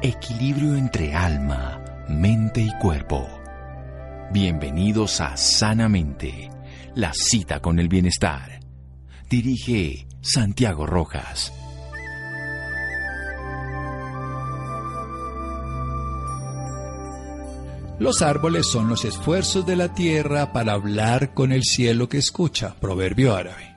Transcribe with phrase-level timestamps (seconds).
[0.00, 3.28] Equilibrio entre alma, mente y cuerpo.
[4.30, 6.50] Bienvenidos a Sanamente,
[6.94, 8.60] la cita con el bienestar.
[9.28, 11.52] Dirige Santiago Rojas.
[17.98, 22.76] Los árboles son los esfuerzos de la tierra para hablar con el cielo que escucha,
[22.78, 23.68] proverbio árabe.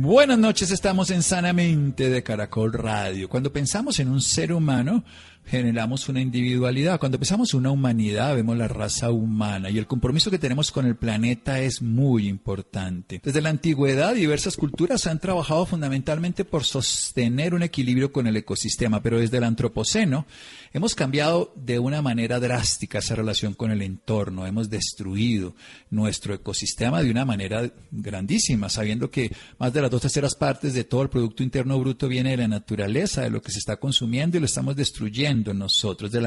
[0.00, 3.28] Buenas noches, estamos en Sanamente de Caracol Radio.
[3.28, 5.02] Cuando pensamos en un ser humano,
[5.48, 7.00] generamos una individualidad.
[7.00, 10.96] Cuando pensamos una humanidad, vemos la raza humana y el compromiso que tenemos con el
[10.96, 13.20] planeta es muy importante.
[13.24, 19.02] Desde la antigüedad, diversas culturas han trabajado fundamentalmente por sostener un equilibrio con el ecosistema,
[19.02, 20.26] pero desde el antropoceno
[20.72, 24.46] hemos cambiado de una manera drástica esa relación con el entorno.
[24.46, 25.54] Hemos destruido
[25.90, 30.84] nuestro ecosistema de una manera grandísima, sabiendo que más de las dos terceras partes de
[30.84, 34.36] todo el Producto Interno Bruto viene de la naturaleza, de lo que se está consumiendo
[34.36, 36.10] y lo estamos destruyendo nosotros.
[36.10, 36.26] Del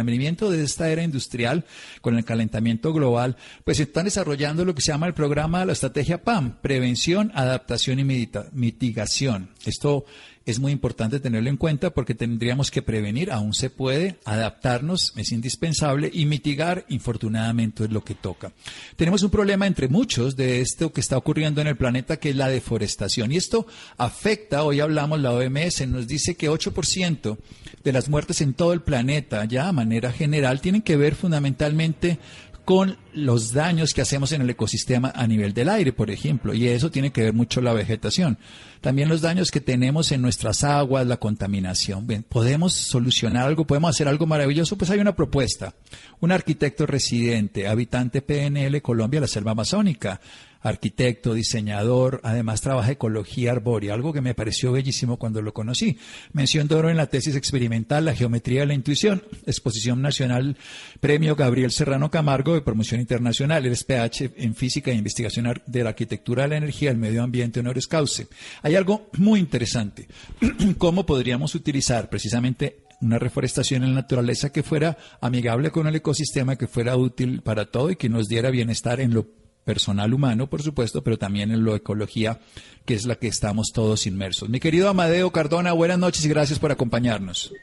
[0.49, 1.65] de esta era industrial
[2.01, 6.23] con el calentamiento global, pues están desarrollando lo que se llama el programa, la estrategia
[6.23, 9.49] PAM, prevención, adaptación y mitigación.
[9.65, 10.05] Esto
[10.45, 15.31] es muy importante tenerlo en cuenta porque tendríamos que prevenir, aún se puede, adaptarnos, es
[15.31, 18.51] indispensable, y mitigar, infortunadamente, es lo que toca.
[18.95, 22.35] Tenemos un problema entre muchos de esto que está ocurriendo en el planeta, que es
[22.35, 23.31] la deforestación.
[23.31, 27.37] Y esto afecta, hoy hablamos, la OMS nos dice que 8%
[27.83, 32.19] de las muertes en todo el planeta, ya a manera general, tienen que ver fundamentalmente
[32.65, 36.67] con los daños que hacemos en el ecosistema a nivel del aire, por ejemplo, y
[36.67, 38.37] eso tiene que ver mucho la vegetación.
[38.81, 42.07] También los daños que tenemos en nuestras aguas, la contaminación.
[42.07, 43.65] Bien, ¿podemos solucionar algo?
[43.65, 44.77] ¿Podemos hacer algo maravilloso?
[44.77, 45.73] Pues hay una propuesta.
[46.19, 50.21] Un arquitecto residente, habitante PNL Colombia, la selva amazónica,
[50.61, 55.97] arquitecto, diseñador, además trabaja ecología arbórea, algo que me pareció bellísimo cuando lo conocí.
[56.33, 60.57] Mención de oro en la tesis experimental La geometría de la intuición, exposición nacional,
[60.99, 65.89] premio Gabriel Serrano Camargo de promoción internacional, el PH en física e investigación de la
[65.89, 68.23] arquitectura la energía, el medio ambiente, honoris causa.
[68.61, 70.07] Hay algo muy interesante.
[70.77, 76.55] ¿Cómo podríamos utilizar precisamente una reforestación en la naturaleza que fuera amigable con el ecosistema,
[76.55, 79.40] que fuera útil para todo y que nos diera bienestar en lo
[79.71, 82.39] personal humano, por supuesto, pero también en lo ecología,
[82.85, 84.49] que es la que estamos todos inmersos.
[84.49, 87.53] Mi querido Amadeo Cardona, buenas noches y gracias por acompañarnos.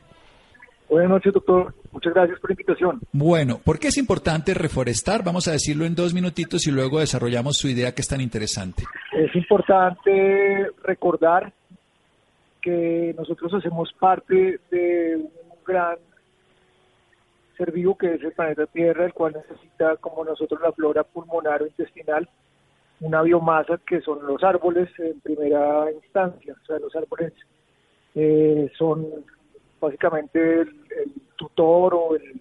[0.89, 1.75] Buenas noches, doctor.
[1.93, 3.01] Muchas gracias por la invitación.
[3.13, 5.23] Bueno, ¿por qué es importante reforestar?
[5.23, 8.85] Vamos a decirlo en dos minutitos y luego desarrollamos su idea que es tan interesante.
[9.13, 11.53] Es importante recordar
[12.63, 15.31] que nosotros hacemos parte de un
[15.67, 15.99] gran
[17.59, 21.63] ser vivo que es el planeta Tierra, el cual necesita, como nosotros, la flora pulmonar
[21.63, 22.29] o intestinal,
[23.01, 26.55] una biomasa que son los árboles en primera instancia.
[26.63, 27.33] O sea, los árboles
[28.15, 29.07] eh, son
[29.81, 30.75] básicamente el,
[31.37, 32.41] tutor o el,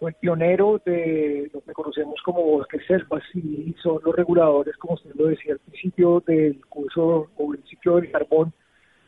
[0.00, 4.94] o el, pionero de lo que conocemos como bosques selvas y son los reguladores, como
[4.94, 8.52] usted lo decía al principio, del curso o el ciclo del carbón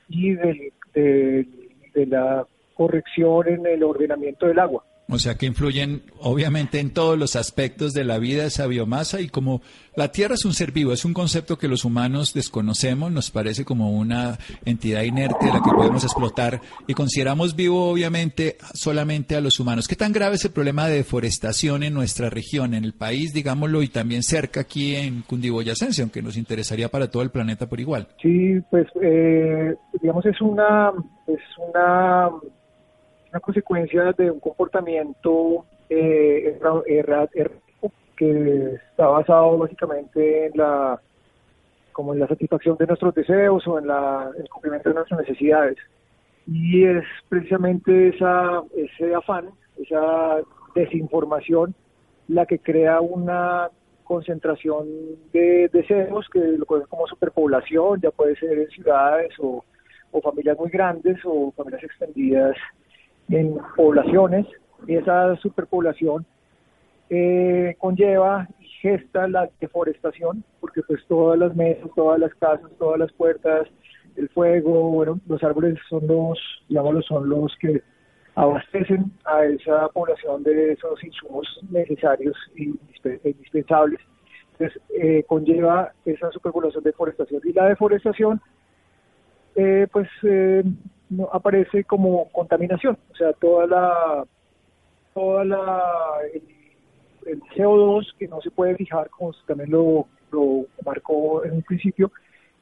[0.08, 4.84] y del, de la corrección en el ordenamiento del agua.
[5.10, 9.28] O sea que influyen obviamente en todos los aspectos de la vida esa biomasa y
[9.28, 9.60] como
[9.96, 13.64] la Tierra es un ser vivo, es un concepto que los humanos desconocemos, nos parece
[13.64, 19.58] como una entidad inerte la que podemos explotar y consideramos vivo obviamente solamente a los
[19.58, 19.88] humanos.
[19.88, 23.82] ¿Qué tan grave es el problema de deforestación en nuestra región, en el país, digámoslo,
[23.82, 28.08] y también cerca aquí en Cundiboyacense, aunque nos interesaría para todo el planeta por igual?
[28.22, 30.92] Sí, pues eh, digamos es una
[31.26, 32.30] es una
[33.30, 36.58] una consecuencia de un comportamiento eh,
[38.16, 41.00] que está basado básicamente en la
[41.92, 45.76] como en la satisfacción de nuestros deseos o en la, el cumplimiento de nuestras necesidades.
[46.46, 50.38] Y es precisamente esa, ese afán, esa
[50.74, 51.74] desinformación,
[52.28, 53.68] la que crea una
[54.04, 54.86] concentración
[55.32, 59.64] de deseos que lo conocen como superpoblación, ya puede ser en ciudades o,
[60.12, 62.56] o familias muy grandes o familias extendidas
[63.30, 64.46] en poblaciones
[64.86, 66.26] y esa superpoblación
[67.08, 72.98] eh, conlleva y gesta la deforestación, porque pues todas las mesas, todas las casas, todas
[72.98, 73.66] las puertas,
[74.16, 76.38] el fuego, bueno, los árboles son los,
[76.68, 77.82] digámoslo, son los que
[78.34, 82.74] abastecen a esa población de esos insumos necesarios y
[83.24, 84.00] indispensables.
[84.52, 87.40] Entonces, eh, conlleva esa superpoblación de deforestación.
[87.44, 88.40] Y la deforestación,
[89.56, 90.62] eh, pues, eh,
[91.10, 94.24] no aparece como contaminación, o sea, toda la
[95.12, 95.82] toda la
[96.32, 102.10] el, CO2 que no se puede fijar, como también lo, lo marcó en un principio,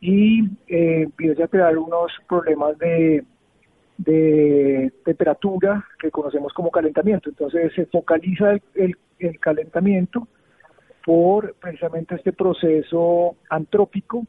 [0.00, 3.24] y eh, empieza a crear unos problemas de,
[3.98, 7.30] de temperatura que conocemos como calentamiento.
[7.30, 10.26] Entonces se focaliza el, el calentamiento
[11.04, 14.26] por precisamente este proceso antrópico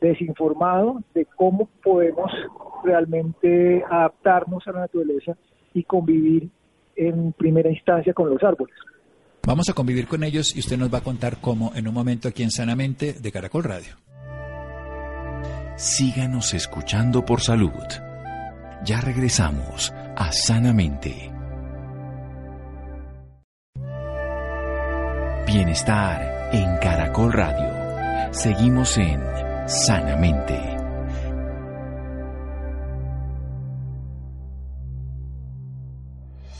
[0.00, 2.30] desinformado de cómo podemos
[2.84, 5.36] realmente adaptarnos a la naturaleza
[5.74, 6.48] y convivir
[6.96, 8.74] en primera instancia con los árboles.
[9.46, 12.28] Vamos a convivir con ellos y usted nos va a contar cómo en un momento
[12.28, 13.94] aquí en Sanamente de Caracol Radio.
[15.76, 17.70] Síganos escuchando por salud.
[18.84, 21.30] Ya regresamos a Sanamente.
[25.46, 28.32] Bienestar en Caracol Radio.
[28.32, 29.20] Seguimos en
[29.66, 30.76] Sanamente.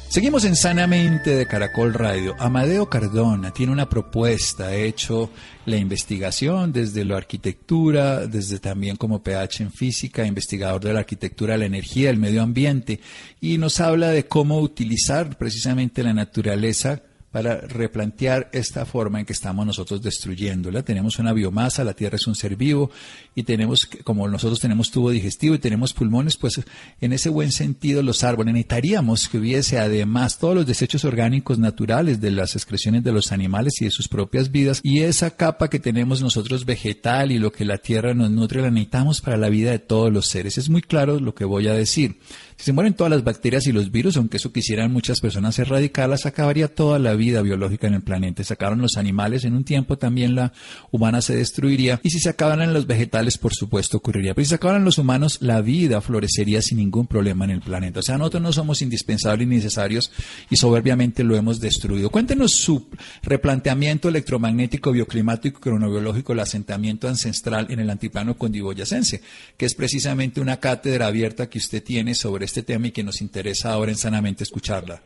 [0.08, 2.35] Seguimos en Sanamente de Caracol Radio.
[2.38, 5.31] Amadeo Cardona tiene una propuesta, ha hecho
[5.67, 11.56] la investigación desde la arquitectura, desde también como PH en física, investigador de la arquitectura,
[11.56, 12.99] la energía, el medio ambiente,
[13.41, 17.02] y nos habla de cómo utilizar precisamente la naturaleza
[17.37, 20.83] para replantear esta forma en que estamos nosotros destruyéndola.
[20.83, 22.91] Tenemos una biomasa, la Tierra es un ser vivo
[23.35, 26.62] y tenemos, como nosotros tenemos tubo digestivo y tenemos pulmones, pues
[26.99, 32.23] en ese buen sentido los árboles necesitaríamos que hubiese además todos los desechos orgánicos naturales
[32.23, 35.79] de las excreciones de los animales y de sus propias vidas y esa capa que
[35.79, 39.73] tenemos nosotros vegetal y lo que la Tierra nos nutre la necesitamos para la vida
[39.73, 40.56] de todos los seres.
[40.56, 42.17] Es muy claro lo que voy a decir.
[42.56, 46.25] Si se mueren todas las bacterias y los virus, aunque eso quisieran muchas personas erradicarlas,
[46.25, 48.43] acabaría toda la vida biológica en el planeta.
[48.44, 50.53] Se acabaron los animales, en un tiempo también la
[50.91, 52.00] humana se destruiría.
[52.03, 54.35] Y si se acabaran los vegetales, por supuesto, ocurriría.
[54.35, 58.00] Pero si se acabaran los humanos, la vida florecería sin ningún problema en el planeta.
[58.00, 60.11] O sea, nosotros no somos indispensables ni necesarios
[60.49, 62.09] y soberbiamente lo hemos destruido.
[62.09, 62.88] Cuéntenos su
[63.23, 69.20] replanteamiento electromagnético, bioclimático, cronobiológico, el asentamiento ancestral en el antiplano condiboyacense,
[69.59, 73.20] que es precisamente una cátedra abierta que usted tiene sobre este tema y que nos
[73.20, 75.00] interesa ahora en Sanamente escucharla.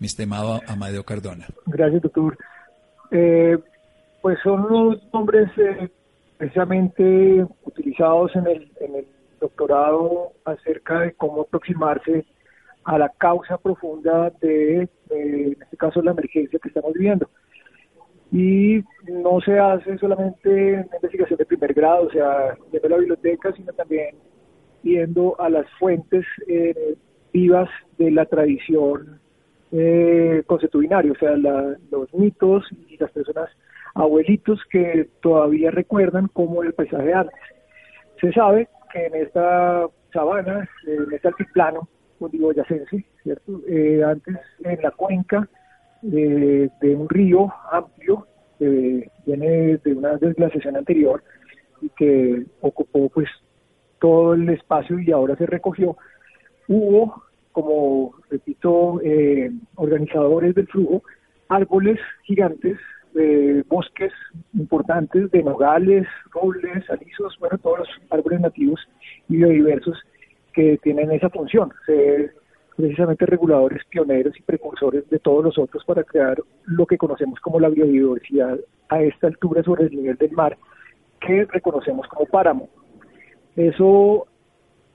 [0.00, 1.46] Mi estimado Amadeo Cardona.
[1.66, 2.36] Gracias, doctor.
[3.10, 3.58] Eh,
[4.22, 5.88] pues son los nombres eh,
[6.38, 9.06] precisamente utilizados en el, en el
[9.40, 12.24] doctorado acerca de cómo aproximarse
[12.84, 17.28] a la causa profunda de, en este caso, la emergencia que estamos viviendo.
[18.32, 23.52] Y no se hace solamente en investigación de primer grado, o sea, desde la biblioteca,
[23.52, 24.16] sino también
[24.86, 26.96] yendo a las fuentes eh,
[27.32, 27.68] vivas
[27.98, 29.20] de la tradición
[29.72, 33.50] eh, consuetudinaria, o sea, los mitos y las personas
[33.94, 37.40] abuelitos que todavía recuerdan cómo el paisaje antes.
[38.20, 43.60] Se sabe que en esta sabana, en este altiplano cundiboyacense, ¿cierto?
[43.68, 45.48] Eh, antes en la cuenca
[46.02, 48.26] de, un río amplio
[48.58, 51.22] que viene de una desglaciación anterior
[51.82, 53.28] y que ocupó pues
[53.98, 55.96] todo el espacio y ahora se recogió,
[56.68, 57.22] hubo,
[57.52, 61.02] como repito, eh, organizadores del flujo,
[61.48, 62.78] árboles gigantes,
[63.18, 64.12] eh, bosques
[64.54, 68.80] importantes de nogales, robles, alisos, bueno, todos los árboles nativos
[69.28, 69.98] y biodiversos
[70.52, 72.34] que tienen esa función, ser
[72.76, 77.58] precisamente reguladores pioneros y precursores de todos los otros para crear lo que conocemos como
[77.58, 78.58] la biodiversidad
[78.88, 80.56] a esta altura sobre el nivel del mar,
[81.20, 82.68] que reconocemos como páramo.
[83.56, 84.26] Eso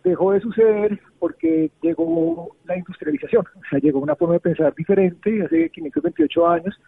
[0.03, 5.43] dejó de suceder porque llegó la industrialización, o sea, llegó una forma de pensar diferente
[5.43, 6.79] hace 528 años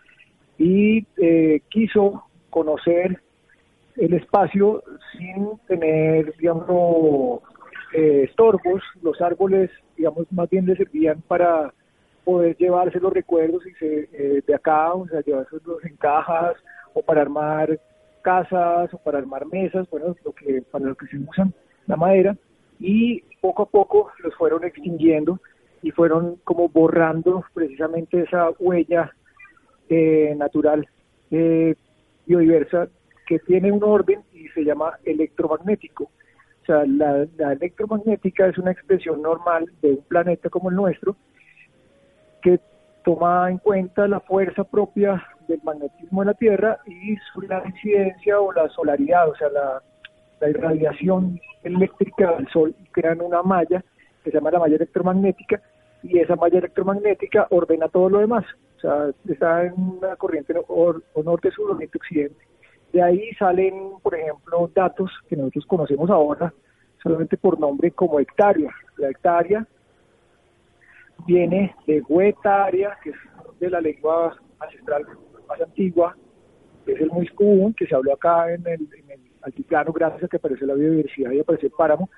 [0.58, 3.20] y eh, quiso conocer
[3.98, 7.42] el espacio sin tener, digamos,
[7.94, 8.82] eh, estorbos.
[9.01, 11.74] Los árboles, digamos, más bien le servían para
[12.24, 16.56] poder llevarse los recuerdos y se, eh, de acá, o sea, llevarse en cajas
[16.94, 17.80] o para armar
[18.24, 21.53] casas o para armar mesas, bueno, lo que para lo que se usan
[21.86, 22.36] la madera
[22.80, 25.39] y poco a poco los fueron extinguiendo
[25.82, 29.12] y fueron como borrando precisamente esa huella
[29.89, 30.88] eh, natural
[31.30, 31.75] eh,
[32.25, 32.88] biodiversa
[33.27, 36.06] que tiene un orden y se llama electromagnético.
[36.06, 41.18] O sea, la, la, electromagnética es una expresión normal de un planeta como el nuestro
[42.42, 42.60] que
[43.03, 48.52] toma en cuenta la fuerza propia del magnetismo de la Tierra y la incidencia o
[48.52, 49.82] la solaridad, o sea, la,
[50.42, 53.84] la irradiación eléctrica del Sol y crean una malla
[54.24, 55.62] que se llama la malla electromagnética
[56.04, 58.46] y esa malla electromagnética ordena todo lo demás.
[58.78, 62.46] O sea, está en una corriente o, norte-sur, oriente-occidente.
[62.92, 66.54] De ahí salen, por ejemplo, datos que nosotros conocemos ahora
[67.02, 68.72] solamente por nombre como hectárea.
[68.98, 69.66] La hectárea
[71.26, 73.16] viene de huetaria, que es
[73.60, 75.06] de la lengua ancestral
[75.48, 76.16] más antigua,
[76.86, 78.88] es el común que se habló acá en el,
[79.42, 82.10] altiplano gracias a que apareció la biodiversidad y apareció el páramo,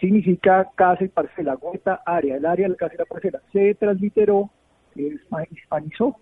[0.00, 3.40] significa casa y parcela, gota, área, el área de la casa y la parcela.
[3.52, 4.50] Se transliteró,
[4.94, 5.16] se
[5.50, 6.16] hispanizó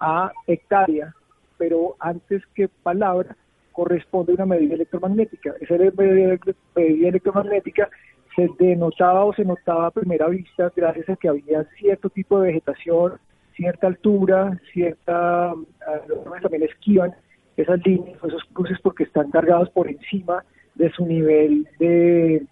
[0.00, 1.14] a hectárea,
[1.56, 3.36] pero antes que palabra
[3.72, 5.54] corresponde a una medida electromagnética.
[5.60, 6.38] Esa medida
[6.76, 7.88] electromagnética
[8.34, 12.48] se denotaba o se notaba a primera vista gracias a que había cierto tipo de
[12.48, 13.14] vegetación,
[13.56, 17.14] cierta altura, cierta, ah, también esquivan
[17.56, 20.44] esas líneas esos cruces porque están cargados por encima
[20.74, 22.44] de su nivel de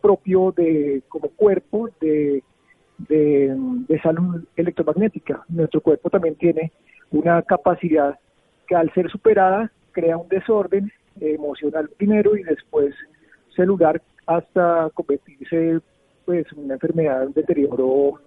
[0.00, 2.42] propio de como cuerpo de,
[2.98, 5.44] de, salud electromagnética.
[5.48, 6.72] Nuestro cuerpo también tiene
[7.10, 8.18] una capacidad
[8.66, 10.90] que al ser superada crea un desorden
[11.20, 12.94] emocional primero y después
[13.54, 15.80] celular hasta convertirse
[16.24, 18.20] pues en una enfermedad, un deterioro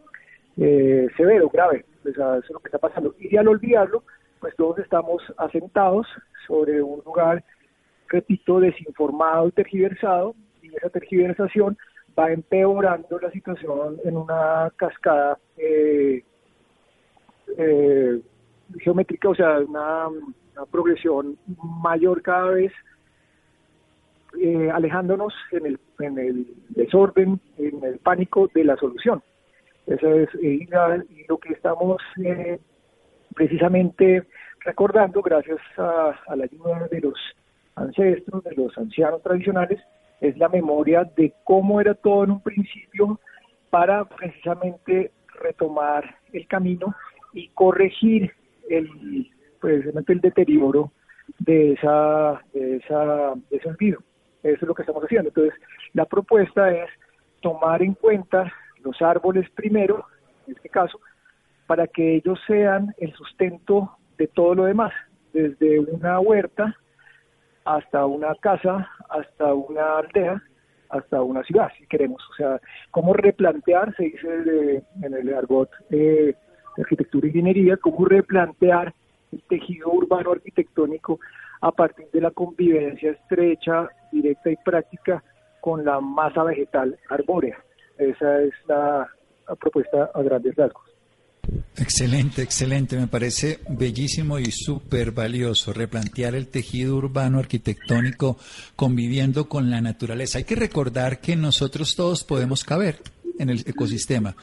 [0.58, 1.86] eh, severo, grave.
[2.03, 3.13] Pues, eso es lo que está pasando.
[3.20, 4.03] Y al olvidarlo,
[4.39, 6.08] pues todos estamos asentados
[6.48, 7.44] sobre un lugar,
[8.08, 11.77] repito, desinformado y tergiversado, y esa tergiversación
[12.18, 16.24] va empeorando la situación en una cascada eh,
[17.58, 18.22] eh,
[18.79, 20.08] geométrica, o sea, una,
[20.72, 21.38] progresión
[21.82, 22.74] mayor cada vez,
[24.41, 29.24] eh, alejándonos en el, en el desorden, en el pánico de la solución.
[29.89, 30.67] Eso es y
[31.27, 32.00] lo que estamos
[33.34, 34.24] precisamente
[34.60, 37.19] recordando, gracias a, la ayuda de los
[37.75, 39.79] ancestros, de los ancianos tradicionales,
[40.22, 43.19] es la memoria de cómo era todo en un principio
[43.72, 46.93] para precisamente retomar el camino
[47.34, 48.31] y corregir
[48.69, 49.27] el
[49.60, 50.91] precisamente el deterioro
[51.39, 54.00] de esa de esa de ese olvido.
[54.43, 55.29] Eso es lo que estamos haciendo.
[55.29, 55.53] Entonces,
[55.93, 56.89] la propuesta es
[57.41, 60.05] tomar en cuenta los árboles primero,
[60.48, 61.00] en este caso,
[61.67, 64.91] para que ellos sean el sustento de todo lo demás,
[65.33, 66.75] desde una huerta
[67.65, 70.41] hasta una casa, hasta una aldea,
[70.89, 72.21] hasta una ciudad, si queremos.
[72.31, 72.59] O sea,
[72.91, 76.36] cómo replantear, se dice en el argot de
[76.77, 78.93] arquitectura y ingeniería, cómo replantear
[79.31, 81.19] el tejido urbano arquitectónico
[81.62, 85.24] a partir de la convivencia estrecha, directa y práctica
[85.62, 87.57] con la masa vegetal arbórea.
[88.00, 89.08] Esa es la
[89.60, 90.89] propuesta a grandes rasgos.
[91.77, 92.98] Excelente, excelente.
[92.98, 98.38] Me parece bellísimo y súper valioso replantear el tejido urbano arquitectónico
[98.75, 100.38] conviviendo con la naturaleza.
[100.38, 103.01] Hay que recordar que nosotros todos podemos caber
[103.38, 104.36] en el ecosistema.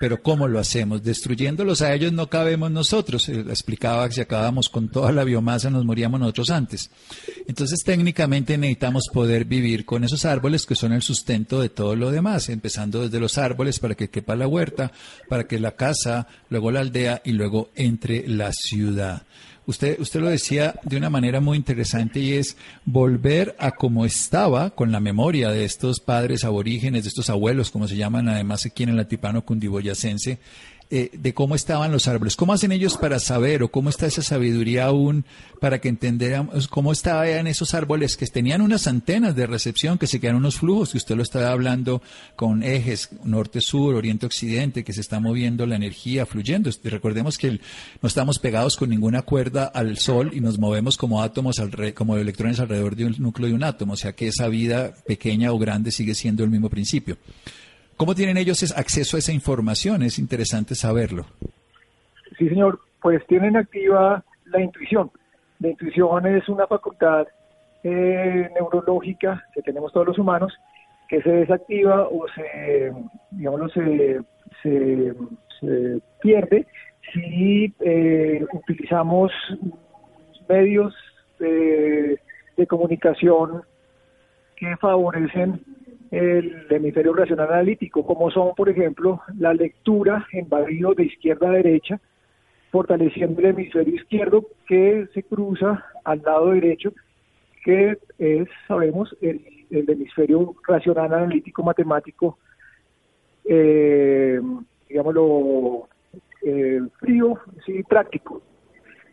[0.00, 1.02] Pero ¿cómo lo hacemos?
[1.02, 3.28] Destruyéndolos a ellos no cabemos nosotros.
[3.28, 6.90] Eh, explicaba que si acabamos con toda la biomasa nos moríamos nosotros antes.
[7.46, 12.10] Entonces técnicamente necesitamos poder vivir con esos árboles que son el sustento de todo lo
[12.10, 14.92] demás, empezando desde los árboles para que quepa la huerta,
[15.28, 19.22] para que la casa, luego la aldea y luego entre la ciudad.
[19.66, 24.70] Usted, usted lo decía de una manera muy interesante y es volver a como estaba
[24.70, 28.82] con la memoria de estos padres aborígenes, de estos abuelos, como se llaman además aquí
[28.82, 30.38] en el altipano cundiboyacense,
[30.96, 32.36] eh, de cómo estaban los árboles.
[32.36, 35.24] ¿Cómo hacen ellos para saber o cómo está esa sabiduría aún
[35.60, 40.20] para que entendamos cómo estaban esos árboles que tenían unas antenas de recepción, que se
[40.20, 42.00] quedan unos flujos, que usted lo estaba hablando
[42.36, 46.70] con ejes norte-sur, oriente-occidente, que se está moviendo la energía, fluyendo.
[46.84, 47.58] Recordemos que
[48.00, 51.56] no estamos pegados con ninguna cuerda al sol y nos movemos como átomos,
[51.96, 55.50] como electrones alrededor de un núcleo de un átomo, o sea que esa vida pequeña
[55.50, 57.18] o grande sigue siendo el mismo principio.
[57.96, 60.02] ¿Cómo tienen ellos acceso a esa información?
[60.02, 61.26] Es interesante saberlo.
[62.38, 62.80] Sí, señor.
[63.00, 65.10] Pues tienen activa la intuición.
[65.60, 67.26] La intuición es una facultad
[67.82, 70.52] eh, neurológica que tenemos todos los humanos
[71.08, 72.92] que se desactiva o se,
[73.30, 74.20] digamos, se,
[74.62, 75.14] se,
[76.22, 76.66] pierde
[77.12, 79.30] si eh, utilizamos
[80.48, 80.94] medios
[81.38, 83.62] de comunicación
[84.56, 85.60] que favorecen
[86.14, 91.54] el hemisferio racional analítico, como son, por ejemplo, la lectura en barrido de izquierda a
[91.54, 92.00] derecha,
[92.70, 96.92] fortaleciendo el hemisferio izquierdo que se cruza al lado derecho,
[97.64, 102.38] que es, sabemos, el, hemisferio racional analítico matemático,
[103.44, 104.40] eh,
[104.88, 105.88] digámoslo,
[106.44, 108.40] eh, frío, sí, práctico,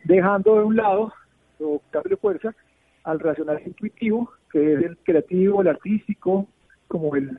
[0.04, 1.12] dejando de un lado,
[1.58, 2.54] de fuerza,
[3.02, 6.46] al racional intuitivo, que es el creativo, el artístico,
[6.92, 7.38] como el,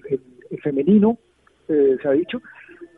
[0.63, 1.19] femenino,
[1.67, 2.41] eh, se ha dicho,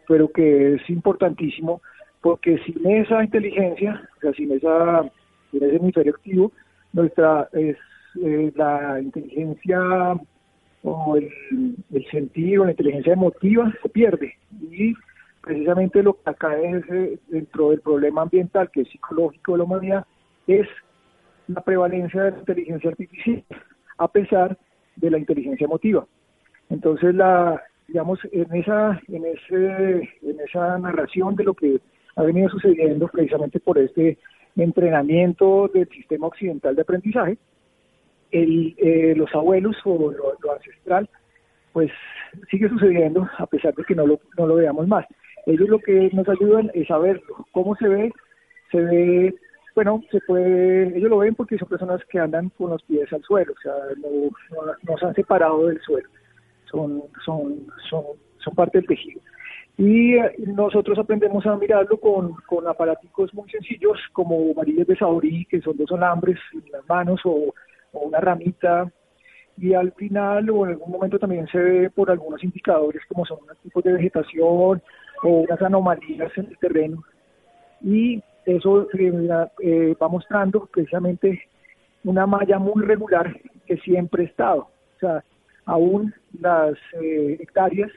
[0.07, 1.81] pero que es importantísimo
[2.21, 5.03] porque sin esa inteligencia, o sea, sin, esa,
[5.51, 6.51] sin ese hemisferio activo,
[6.93, 7.75] nuestra es
[8.23, 9.79] eh, la inteligencia
[10.83, 11.29] o el,
[12.09, 14.33] sentido, la inteligencia emotiva se pierde.
[14.71, 14.93] Y
[15.41, 19.63] precisamente lo que acá es eh, dentro del problema ambiental, que es psicológico de la
[19.65, 20.05] humanidad,
[20.47, 20.67] es
[21.47, 23.43] la prevalencia de la inteligencia artificial,
[23.97, 24.57] a pesar
[24.95, 26.07] de la inteligencia emotiva.
[26.69, 31.79] Entonces, la, digamos, en esa, en, ese, en esa narración de lo que
[32.15, 34.17] ha venido sucediendo precisamente por este
[34.55, 37.37] entrenamiento del sistema occidental de aprendizaje,
[38.31, 41.09] el, eh, los abuelos o lo, ancestral,
[41.73, 41.91] pues
[42.49, 45.05] sigue sucediendo a pesar de que no lo, no lo veamos más.
[45.45, 46.99] Ellos lo que nos ayudan es a.
[47.51, 48.11] ¿Cómo se ve?
[48.71, 49.35] Se ve,
[49.75, 53.21] bueno, se puede, ellos lo ven porque son personas que andan con los pies al
[53.23, 56.09] suelo, o sea, no, no, se han separado del suelo,
[56.69, 58.03] son, son, son,
[58.37, 59.21] son parte del tejido.
[59.77, 65.45] Y eh, nosotros aprendemos a mirarlo con, con aparaticos muy sencillos como varillas de saurí,
[65.45, 67.53] que son dos alambres en las manos o,
[67.93, 68.91] una ramita.
[69.57, 73.39] Y al final o en algún momento también se ve por algunos indicadores como son
[73.43, 74.81] unos tipos de vegetación
[75.23, 77.03] o unas anomalías en el terreno.
[77.81, 81.41] Y eso eh, eh, va mostrando precisamente
[82.03, 84.61] una malla muy regular que siempre ha estado.
[84.61, 85.23] O sea,
[85.65, 87.91] aún las hectáreas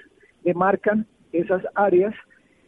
[0.45, 2.15] demarcan esas áreas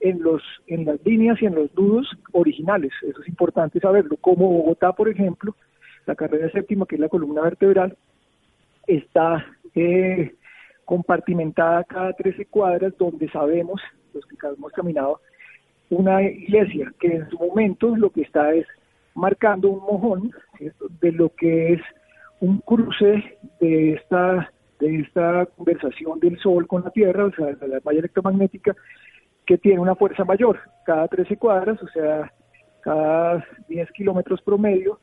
[0.00, 2.92] en los en las líneas y en los nudos originales.
[3.02, 4.16] Eso es importante saberlo.
[4.16, 5.54] Como Bogotá, por ejemplo,
[6.06, 7.96] la carrera séptima, que es la columna vertebral,
[8.86, 10.34] está eh,
[10.84, 13.80] compartimentada cada 13 cuadras donde sabemos,
[14.12, 15.20] los que hemos caminado,
[15.90, 18.66] una iglesia que en su momento lo que está es
[19.14, 20.32] marcando un mojón
[21.00, 21.82] de lo que es
[22.40, 27.68] un cruce de esta de esta conversación del Sol con la Tierra, o sea, de
[27.68, 28.74] la malla electromagnética,
[29.46, 30.58] que tiene una fuerza mayor.
[30.84, 32.32] Cada 13 cuadras, o sea,
[32.80, 34.98] cada 10 kilómetros promedio,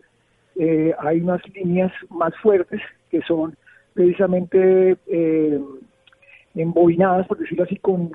[0.55, 2.81] eh, hay unas líneas más fuertes
[3.11, 3.55] que son
[3.93, 5.61] precisamente eh,
[6.55, 8.11] embobinadas, por decirlo así, con,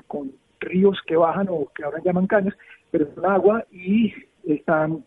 [0.59, 2.53] ríos que bajan o que ahora llaman caños,
[2.89, 4.13] pero son agua y
[4.45, 5.03] están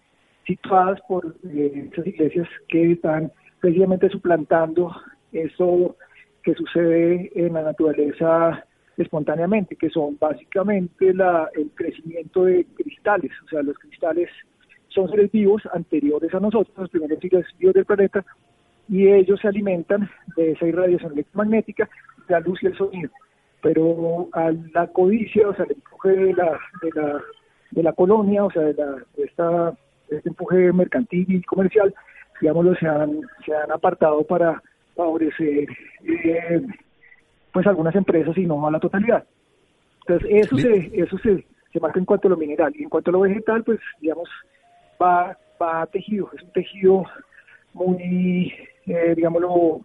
[0.47, 4.95] situadas por eh, esas iglesias que están precisamente suplantando
[5.33, 5.97] eso
[6.47, 8.65] que sucede en la naturaleza
[8.97, 14.31] espontáneamente, que son básicamente la, el crecimiento de cristales, o sea, los cristales
[14.87, 18.25] son seres vivos anteriores a nosotros, los primeros seres vivos del planeta,
[18.89, 21.91] y ellos se alimentan de esa irradiación electromagnética,
[22.29, 23.11] la luz y el sonido.
[23.61, 27.21] Pero a la codicia, o sea, el empuje de la, de la,
[27.73, 29.77] de la colonia, o sea, de, la, de esta,
[30.11, 31.93] este empuje mercantil y comercial,
[32.41, 34.63] digámoslo, se han, se han apartado para
[34.97, 35.69] favorecer
[36.05, 36.63] eh,
[37.53, 39.25] pues algunas empresas y no a la totalidad.
[40.01, 43.11] Entonces eso se, eso se, se marca en cuanto a lo mineral y en cuanto
[43.11, 44.29] a lo vegetal pues digamos
[45.01, 47.05] va, va tejido, es un tejido
[47.75, 48.53] muy
[48.87, 49.81] eh, digámoslo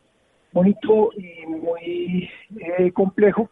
[0.53, 3.49] bonito y muy eh, complejo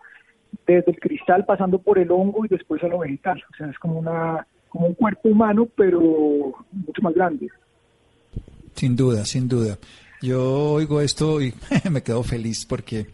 [0.68, 3.80] desde el cristal pasando por el hongo y después a lo vegetal, o sea es
[3.80, 6.00] como una como un cuerpo humano pero
[6.72, 7.50] mucho más grande.
[8.74, 9.78] Sin duda, sin duda.
[10.22, 11.54] Yo oigo esto y
[11.90, 13.08] me quedo feliz porque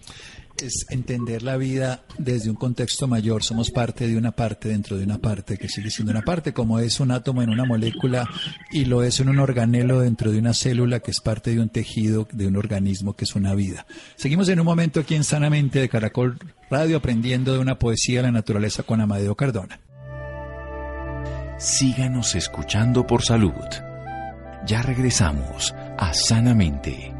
[0.58, 3.44] es entender la vida desde un contexto mayor.
[3.44, 6.80] Somos parte de una parte dentro de una parte que sigue siendo una parte, como
[6.80, 8.28] es un átomo en una molécula
[8.72, 11.70] y lo es en un organelo dentro de una célula que es parte de un
[11.70, 13.86] tejido, de un organismo que es una vida.
[14.15, 16.39] Seguimos en un momento aquí en Sanamente de Caracol
[16.70, 19.80] Radio aprendiendo de una poesía de la naturaleza con Amadeo Cardona.
[21.60, 23.54] Síganos escuchando por salud.
[24.65, 27.13] Ya regresamos a Sanamente.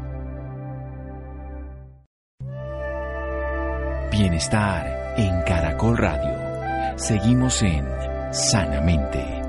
[4.10, 6.98] Bienestar en Caracol Radio.
[6.98, 7.86] Seguimos en
[8.32, 9.45] Sanamente.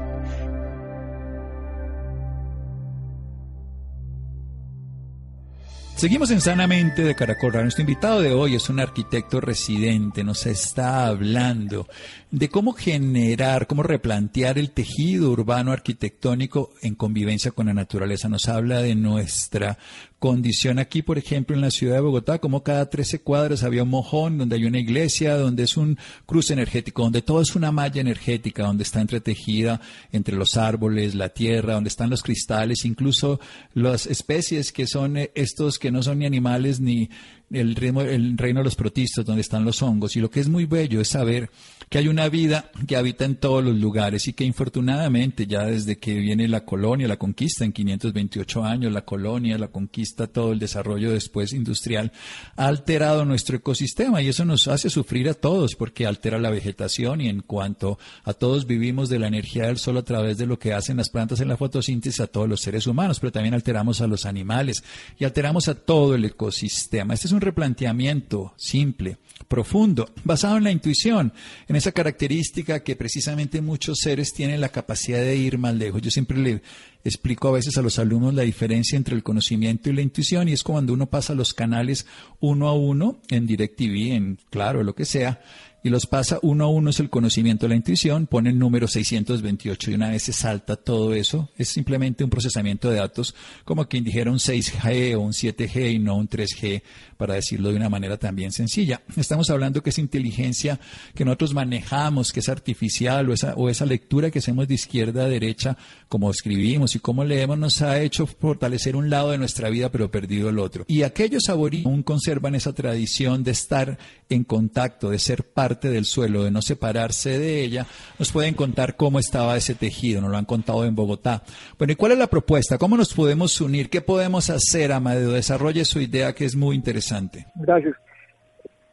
[5.98, 7.54] Seguimos en Sanamente de Caracol.
[7.54, 10.24] Nuestro invitado de hoy es un arquitecto residente.
[10.24, 11.88] Nos está hablando
[12.30, 18.30] de cómo generar, cómo replantear el tejido urbano arquitectónico en convivencia con la naturaleza.
[18.30, 19.80] Nos habla de nuestra
[20.20, 23.90] condición aquí, por ejemplo, en la ciudad de Bogotá, como cada 13 cuadras había un
[23.90, 28.02] mojón, donde hay una iglesia, donde es un cruce energético, donde todo es una malla
[28.02, 29.80] energética, donde está entretejida
[30.12, 33.40] entre los árboles, la tierra, donde están los cristales, incluso
[33.74, 37.10] las especies que son eh, estos que no son ni animales ni
[37.52, 40.16] el, reino, el reino de los protistas, donde están los hongos.
[40.16, 41.50] Y lo que es muy bello es saber
[41.90, 45.98] que hay una vida que habita en todos los lugares y que infortunadamente ya desde
[45.98, 50.60] que viene la colonia, la conquista en 528 años, la colonia, la conquista, todo el
[50.60, 52.12] desarrollo después industrial,
[52.58, 57.22] ha alterado nuestro ecosistema y eso nos hace sufrir a todos porque altera la vegetación
[57.22, 60.60] y en cuanto a todos vivimos de la energía del sol a través de lo
[60.60, 64.02] que hacen las plantas en la fotosíntesis a todos los seres humanos, pero también alteramos
[64.02, 64.84] a los animales
[65.18, 67.14] y alteramos a todo el ecosistema.
[67.14, 71.34] Este es un replanteamiento simple, profundo, basado en la intuición,
[71.68, 76.02] en esa característica que precisamente muchos seres tienen la capacidad de ir más lejos.
[76.02, 76.62] Yo siempre le
[77.04, 80.54] explico a veces a los alumnos la diferencia entre el conocimiento y la intuición y
[80.54, 82.06] es cuando uno pasa los canales
[82.40, 85.42] uno a uno en DirecTV, en Claro, lo que sea,
[85.84, 89.92] y los pasa uno a uno es el conocimiento la intuición, pone el número 628
[89.92, 94.04] y una vez se salta todo eso, es simplemente un procesamiento de datos como quien
[94.04, 96.82] dijera un 6G o un 7G y no un 3G,
[97.18, 99.02] para decirlo de una manera también sencilla.
[99.16, 100.80] Estamos hablando que esa inteligencia
[101.16, 105.26] que nosotros manejamos, que es artificial o esa, o esa lectura que hacemos de izquierda
[105.26, 109.70] a derecha, como escribimos y como leemos, nos ha hecho fortalecer un lado de nuestra
[109.70, 110.86] vida pero perdido el otro.
[110.88, 113.98] Y aquellos aborígenes aún conservan esa tradición de estar
[114.30, 117.86] en contacto, de ser parte del suelo, de no separarse de ella,
[118.20, 121.44] nos pueden contar cómo estaba ese tejido, nos lo han contado en Bogotá.
[121.78, 122.78] Bueno, ¿y cuál es la propuesta?
[122.78, 123.90] ¿Cómo nos podemos unir?
[123.90, 125.32] ¿Qué podemos hacer, Amadeo?
[125.32, 127.46] Desarrolle su idea que es muy interesante.
[127.56, 127.96] Gracias.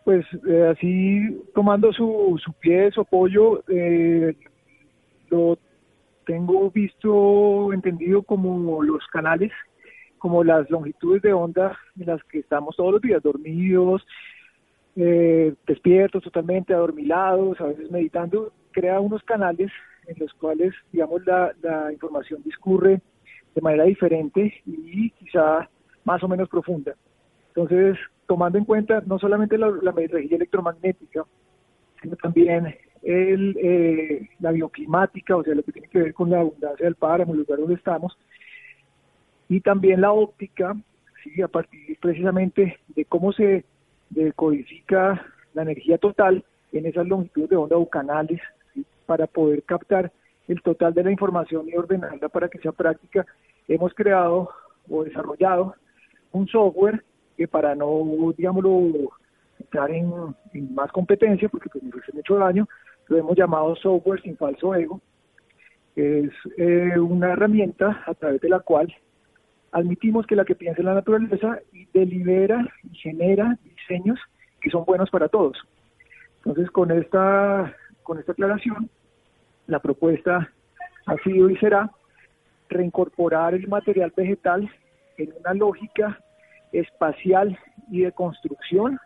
[0.04, 4.36] Pues eh, así, tomando su, su pie, su apoyo, eh,
[5.30, 5.58] lo
[6.24, 9.52] tengo visto, entendido como los canales,
[10.18, 14.06] como las longitudes de onda en las que estamos todos los días dormidos,
[14.96, 19.70] eh, despiertos totalmente, adormilados, a veces meditando, crea unos canales
[20.06, 21.52] en los cuales, digamos, la,
[21.92, 23.00] información discurre
[23.54, 25.68] de manera diferente y quizá
[26.04, 26.94] más o menos profunda.
[27.48, 31.24] Entonces, tomando en cuenta no solamente la, la electromagnética,
[32.02, 36.40] sino también el, eh, la bioclimática, o sea, lo que tiene que ver con la
[36.40, 38.16] abundancia del páramo, el lugar donde estamos,
[39.48, 40.74] y también la óptica,
[41.22, 41.42] ¿sí?
[41.42, 43.64] a partir precisamente de cómo se
[44.36, 48.40] codifica la energía total en esas longitudes de onda o canales
[49.06, 50.12] para poder captar
[50.48, 53.26] el total de la información y ordenarla para que sea práctica.
[53.68, 54.50] Hemos creado
[54.88, 55.74] o desarrollado
[56.32, 57.02] un software
[57.36, 59.10] que para no, digámoslo,
[59.58, 60.12] entrar en,
[60.74, 62.68] más competencia, porque pues nos hace mucho daño,
[63.08, 65.00] lo hemos llamado software sin falso ego.
[65.96, 68.92] Es eh, una herramienta a través de la cual
[69.72, 74.18] admitimos que la que piensa en la naturaleza y delibera y genera diseños
[74.60, 75.56] que son buenos para todos.
[76.38, 78.88] Entonces, con esta, con esta aclaración,
[79.66, 80.50] la propuesta
[81.06, 81.90] ha sido y será
[82.68, 84.70] reincorporar el material vegetal
[85.16, 86.18] en una lógica
[86.72, 87.58] espacial
[87.90, 88.98] y de construcción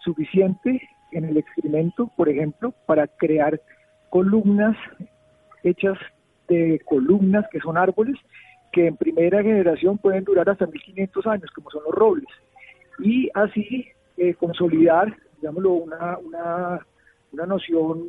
[0.00, 0.80] suficiente
[1.12, 3.60] en el experimento, por ejemplo, para crear
[4.10, 4.76] columnas
[5.62, 5.98] hechas
[6.48, 8.16] de columnas que son árboles
[8.72, 12.28] que en primera generación pueden durar hasta 1500 años, como son los robles,
[12.98, 16.86] y así eh, consolidar, digámoslo, una, una,
[17.32, 18.04] una noción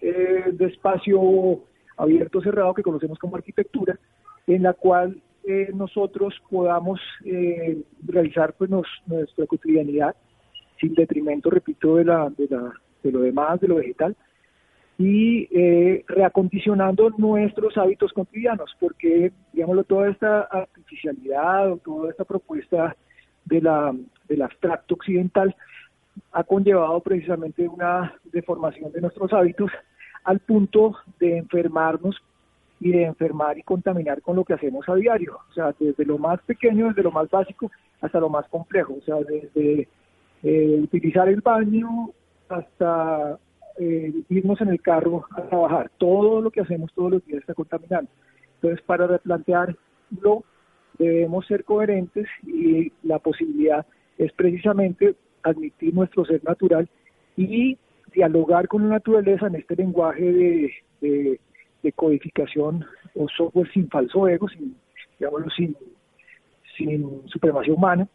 [0.00, 1.60] eh, de espacio
[1.96, 3.98] abierto cerrado que conocemos como arquitectura,
[4.46, 7.00] en la cual eh, nosotros podamos
[8.06, 10.14] realizar pues nuestra cotidianidad
[10.80, 14.16] sin detrimento, repito, de, la, de, la, de lo demás, de lo vegetal,
[14.98, 22.96] y eh, reacondicionando nuestros hábitos cotidianos, porque, digámoslo, toda esta artificialidad o toda esta propuesta
[23.44, 23.94] de la,
[24.28, 25.54] del abstracto occidental
[26.32, 29.70] ha conllevado precisamente una deformación de nuestros hábitos
[30.24, 32.16] al punto de enfermarnos
[32.78, 36.18] y de enfermar y contaminar con lo que hacemos a diario, o sea, desde lo
[36.18, 39.88] más pequeño, desde lo más básico hasta lo más complejo, o sea, desde
[40.42, 42.10] eh, utilizar el baño
[42.48, 43.38] hasta
[43.78, 45.90] eh, irnos en el carro a trabajar.
[45.98, 48.10] Todo lo que hacemos todos los días está contaminando.
[48.56, 50.44] Entonces, para replantearlo,
[50.98, 53.86] debemos ser coherentes y la posibilidad
[54.18, 56.88] es precisamente admitir nuestro ser natural
[57.36, 57.78] y
[58.12, 60.30] dialogar con la naturaleza en este lenguaje
[61.00, 61.40] de,
[61.82, 64.76] de, codificación o software sin falso ego, sin,
[65.18, 65.74] digámoslo, sin,
[66.76, 68.06] sin supremacía humana,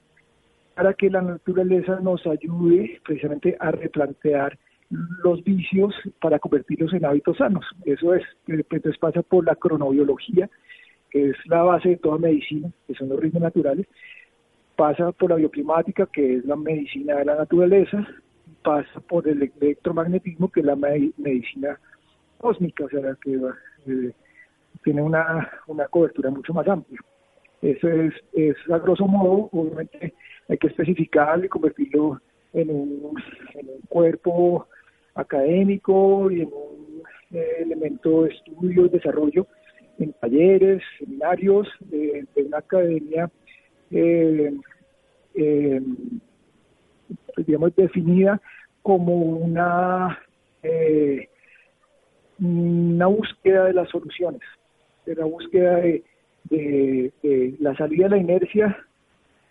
[0.76, 4.58] para que la naturaleza nos ayude precisamente a replantear
[4.90, 7.66] los vicios para convertirlos en hábitos sanos.
[7.86, 10.50] Eso es, entonces pasa por la cronobiología,
[11.10, 13.88] que es la base de toda medicina, que son los ritmos naturales,
[14.76, 18.06] pasa por la bioclimática, que es la medicina de la naturaleza,
[18.62, 21.80] pasa por el electromagnetismo, que es la medicina
[22.38, 23.40] cósmica, o sea, que
[23.88, 24.12] eh,
[24.84, 27.00] tiene una, una cobertura mucho más amplia.
[27.62, 30.14] Eso es, es a grosso modo, obviamente
[30.48, 32.22] hay que especificarlo y convertirlo
[32.54, 33.16] en un,
[33.54, 34.68] en un cuerpo
[35.16, 39.48] académico y en un eh, elemento de estudio y desarrollo
[39.98, 43.30] en talleres, seminarios de, una academia,
[43.92, 44.54] eh,
[45.36, 45.82] eh,
[47.38, 48.42] digamos, definida
[48.82, 50.20] como una,
[52.40, 54.42] una búsqueda de las soluciones,
[55.06, 56.04] de la búsqueda de,
[56.50, 58.86] de, la salida de la inercia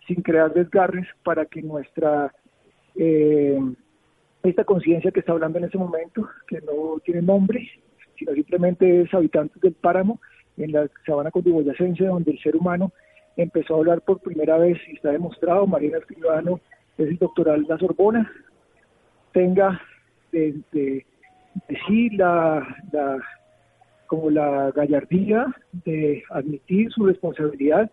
[0.07, 2.33] sin crear desgarres para que nuestra
[2.95, 3.59] eh,
[4.43, 7.67] esta conciencia que está hablando en ese momento, que no tiene nombre,
[8.17, 10.19] sino simplemente es habitantes del páramo
[10.57, 12.91] en la sabana cundiboyacense, donde el ser humano
[13.37, 16.59] empezó a hablar por primera vez y está demostrado, Marina Escribano
[16.97, 18.31] es el doctoral de la Sorbona,
[19.33, 19.81] tenga
[20.31, 21.05] de,
[21.87, 22.65] sí la,
[24.07, 25.47] como la gallardía
[25.85, 27.89] de admitir su responsabilidad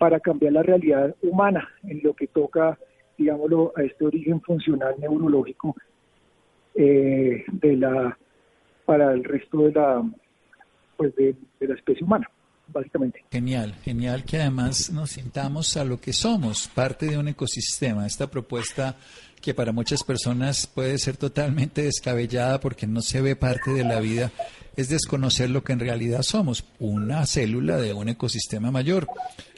[0.00, 2.78] para cambiar la realidad humana en lo que toca,
[3.18, 5.76] digámoslo, a este origen funcional neurológico
[6.74, 8.16] eh, de la
[8.86, 10.02] para el resto de la
[10.96, 12.26] pues de, de la especie humana
[12.72, 13.24] básicamente.
[13.30, 18.06] Genial, genial que además nos sintamos a lo que somos, parte de un ecosistema.
[18.06, 18.96] Esta propuesta
[19.42, 24.00] que para muchas personas puede ser totalmente descabellada porque no se ve parte de la
[24.00, 24.30] vida,
[24.76, 29.06] es desconocer lo que en realidad somos, una célula de un ecosistema mayor.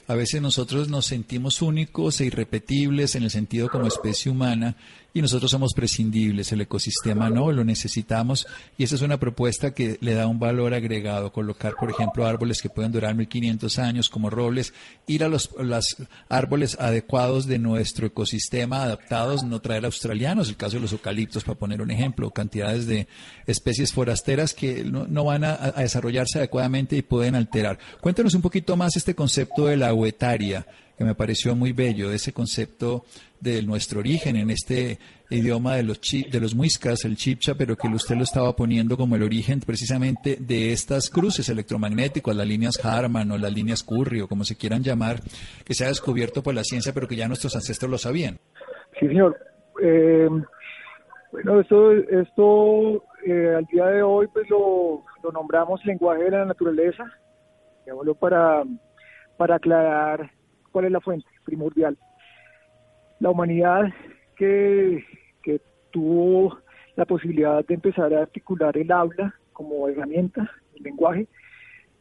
[0.09, 4.77] A veces nosotros nos sentimos únicos e irrepetibles en el sentido como especie humana
[5.15, 8.47] y nosotros somos prescindibles, el ecosistema no, lo necesitamos
[8.79, 12.63] y esa es una propuesta que le da un valor agregado, colocar por ejemplo árboles
[12.63, 14.73] que pueden durar 1500 años como robles,
[15.07, 15.51] ir a los,
[16.29, 21.59] árboles adecuados de nuestro ecosistema, adaptados, no traer australianos, el caso de los eucaliptos para
[21.59, 23.07] poner un ejemplo, cantidades de
[23.47, 27.79] especies forasteras que no, van a, a, desarrollarse adecuadamente y pueden alterar.
[28.01, 30.67] Cuéntanos un poquito más este concepto de la huetaria
[31.03, 33.05] que me pareció muy bello, ese concepto
[33.41, 34.99] de nuestro origen en este
[35.31, 39.17] idioma de los de los muiscas, el chipcha, pero que usted lo estaba poniendo como
[39.17, 44.29] el origen precisamente de estas cruces electromagnéticas, las líneas Harman o las líneas Curry o
[44.29, 45.17] como se quieran llamar,
[45.65, 48.39] que se ha descubierto por la ciencia, pero que ya nuestros ancestros lo sabían.
[49.01, 49.37] Sí, señor.
[49.83, 50.29] Eh,
[51.33, 56.45] bueno, esto, esto eh, al día de hoy pues lo, lo nombramos lenguaje de la
[56.45, 57.05] naturaleza,
[57.85, 58.63] digámoslo para,
[59.37, 60.31] para aclarar
[60.73, 61.97] cuál es la fuente primordial.
[63.21, 63.93] La humanidad
[64.37, 65.05] que,
[65.43, 66.59] que tuvo
[66.97, 71.29] la posibilidad de empezar a articular el habla como herramienta, el lenguaje,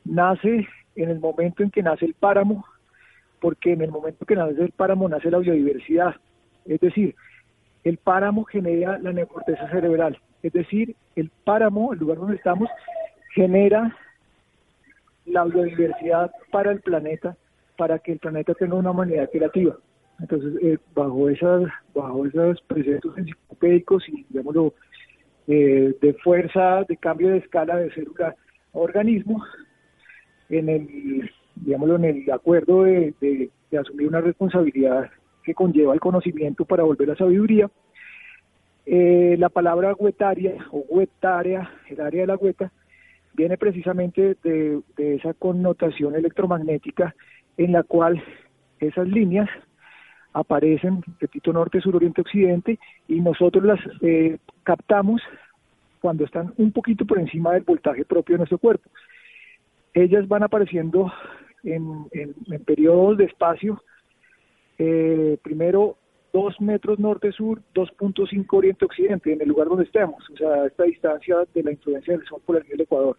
[0.05, 2.65] nace en el momento en que nace el páramo,
[3.39, 6.15] porque en el momento que nace el páramo nace la biodiversidad.
[6.65, 7.15] Es decir,
[7.83, 10.19] el páramo genera la neocorteza cerebral.
[10.43, 12.69] Es decir, el páramo, el lugar donde estamos,
[13.33, 13.95] genera
[15.25, 17.37] la biodiversidad para el planeta
[17.77, 19.77] para que el planeta tenga una humanidad creativa.
[20.21, 21.63] Entonces, eh, bajo esas,
[21.95, 24.73] bajo esos preceptos enciclopédicos y, digámoslo,
[25.47, 28.35] eh, de fuerza, de cambio de escala de célula
[28.73, 29.43] a organismo,
[30.49, 35.09] en el, digámoslo, en el acuerdo de, asumir una responsabilidad
[35.43, 37.69] que conlleva el conocimiento para volver a sabiduría,
[38.85, 42.71] eh, la palabra huetaria o huetaria, el área de la hueta,
[43.33, 47.15] viene precisamente de, de esa connotación electromagnética
[47.57, 48.23] en la cual
[48.79, 49.49] esas líneas
[50.33, 55.21] aparecen, repito, norte, sur, oriente, occidente, y nosotros las eh, captamos
[55.99, 58.89] cuando están un poquito por encima del voltaje propio de nuestro cuerpo.
[59.93, 61.11] Ellas van apareciendo
[61.63, 63.83] en, en, periodos de espacio,
[64.77, 65.97] eh, primero
[66.33, 71.63] 2 metros norte-sur, 2.5 oriente-occidente, en el lugar donde estemos, o sea, esta distancia de
[71.63, 73.17] la influencia del sol por el del Ecuador.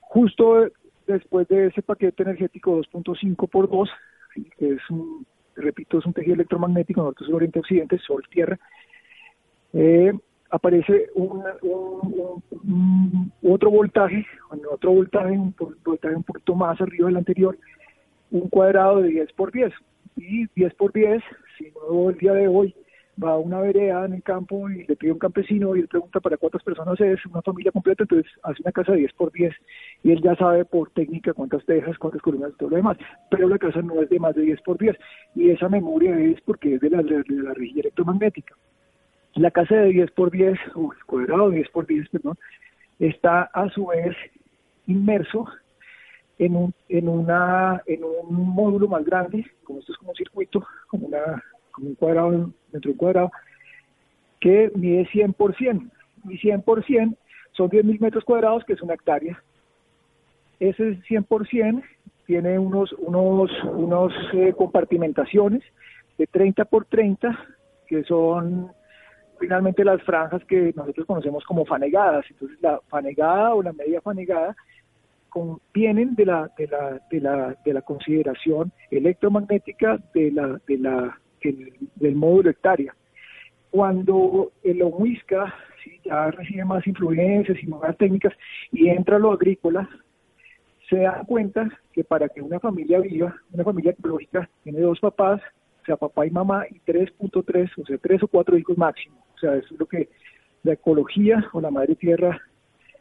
[0.00, 0.68] Justo
[1.12, 3.90] después de ese paquete energético 2.5 por 2,
[4.58, 8.58] que es un, repito, es un tejido electromagnético norte, sur, oriente, occidente, sol, tierra,
[9.72, 10.12] eh,
[10.50, 11.42] aparece un,
[13.42, 14.26] otro voltaje,
[14.70, 17.58] otro voltaje, un voltaje un poquito más arriba del anterior,
[18.30, 19.72] un cuadrado de 10 por 10.
[20.16, 21.22] Y 10 por 10,
[21.56, 22.74] si no el día de hoy,
[23.22, 25.88] va a una vereda en el campo y le pide a un campesino y él
[25.88, 29.32] pregunta para cuántas personas es, una familia completa, entonces hace una casa de 10 por
[29.32, 29.54] 10
[30.02, 32.96] y él ya sabe por técnica cuántas tejas, cuántas columnas y todo lo demás,
[33.30, 34.96] pero la casa no es de más de 10 por 10
[35.34, 38.54] y esa memoria es porque es de la, de la región electromagnética.
[39.34, 42.36] La casa de 10 por 10, o el cuadrado de 10 por 10, perdón,
[42.98, 44.14] está a su vez
[44.86, 45.46] inmerso
[46.38, 50.66] en un, en una, en un módulo más grande, como esto es como un circuito,
[50.88, 52.52] como una como un cuadrado un
[52.96, 53.30] cuadrado,
[54.40, 55.90] que mide 100%.
[56.28, 57.16] Y 100%
[57.52, 59.42] son 10.000 metros cuadrados, que es una hectárea.
[60.60, 61.82] Ese 100%
[62.26, 65.62] tiene unos, unos, unos eh, compartimentaciones
[66.18, 67.36] de 30 por 30,
[67.86, 68.70] que son
[69.40, 72.24] finalmente las franjas que nosotros conocemos como fanegadas.
[72.30, 74.56] Entonces, la fanegada o la media fanegada
[75.72, 81.18] vienen de la, de la, de la, de la consideración electromagnética de la, de la
[81.42, 82.94] del módulo hectárea.
[83.70, 85.54] Cuando el Omuisca
[86.04, 88.32] ya recibe más influencias y más técnicas
[88.70, 89.88] y entra a lo agrícola,
[90.88, 95.40] se dan cuenta que para que una familia viva, una familia ecológica, tiene dos papás,
[95.82, 99.24] o sea, papá y mamá, y 3.3, o sea, tres o cuatro hijos máximo.
[99.34, 100.08] O sea, eso es lo que
[100.62, 102.40] la ecología o la madre tierra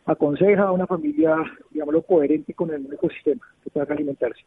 [0.06, 1.36] aconseja a una familia,
[1.70, 4.42] digámoslo, coherente con el ecosistema que pueda alimentarse.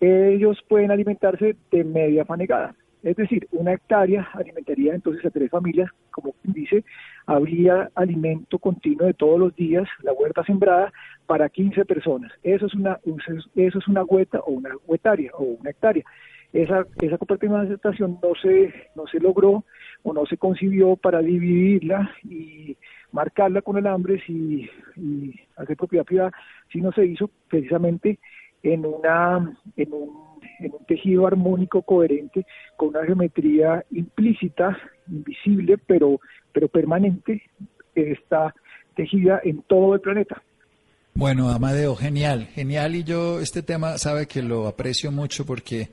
[0.00, 2.74] Ellos pueden alimentarse de media fanegada.
[3.02, 6.84] Es decir, una hectárea alimentaría entonces a tres familias, como dice,
[7.26, 10.92] habría alimento continuo de todos los días, la huerta sembrada,
[11.26, 12.32] para 15 personas.
[12.42, 12.98] Eso es una,
[13.54, 16.04] eso es una hueta o una huetaria o una hectárea.
[16.52, 19.64] Esa, esa compartimentación no se, no se logró
[20.02, 22.76] o no se concibió para dividirla y
[23.12, 26.32] marcarla con el hambre y, y hacer propiedad privada,
[26.72, 28.18] sino se hizo precisamente
[28.62, 34.76] en una en un en un tejido armónico coherente con una geometría implícita,
[35.08, 36.20] invisible, pero,
[36.52, 37.42] pero permanente,
[37.94, 38.54] está
[38.94, 40.42] tejida en todo el planeta.
[41.14, 42.94] Bueno, Amadeo, genial, genial.
[42.94, 45.88] Y yo este tema sabe que lo aprecio mucho porque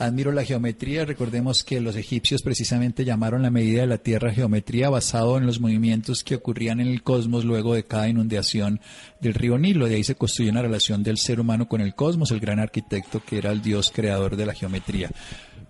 [0.00, 1.04] admiro la geometría.
[1.04, 5.60] Recordemos que los egipcios precisamente llamaron la medida de la Tierra geometría basado en los
[5.60, 8.80] movimientos que ocurrían en el cosmos luego de cada inundación
[9.20, 9.86] del río Nilo.
[9.86, 13.22] De ahí se construyó una relación del ser humano con el cosmos, el gran arquitecto
[13.24, 15.10] que era el dios creador de la geometría.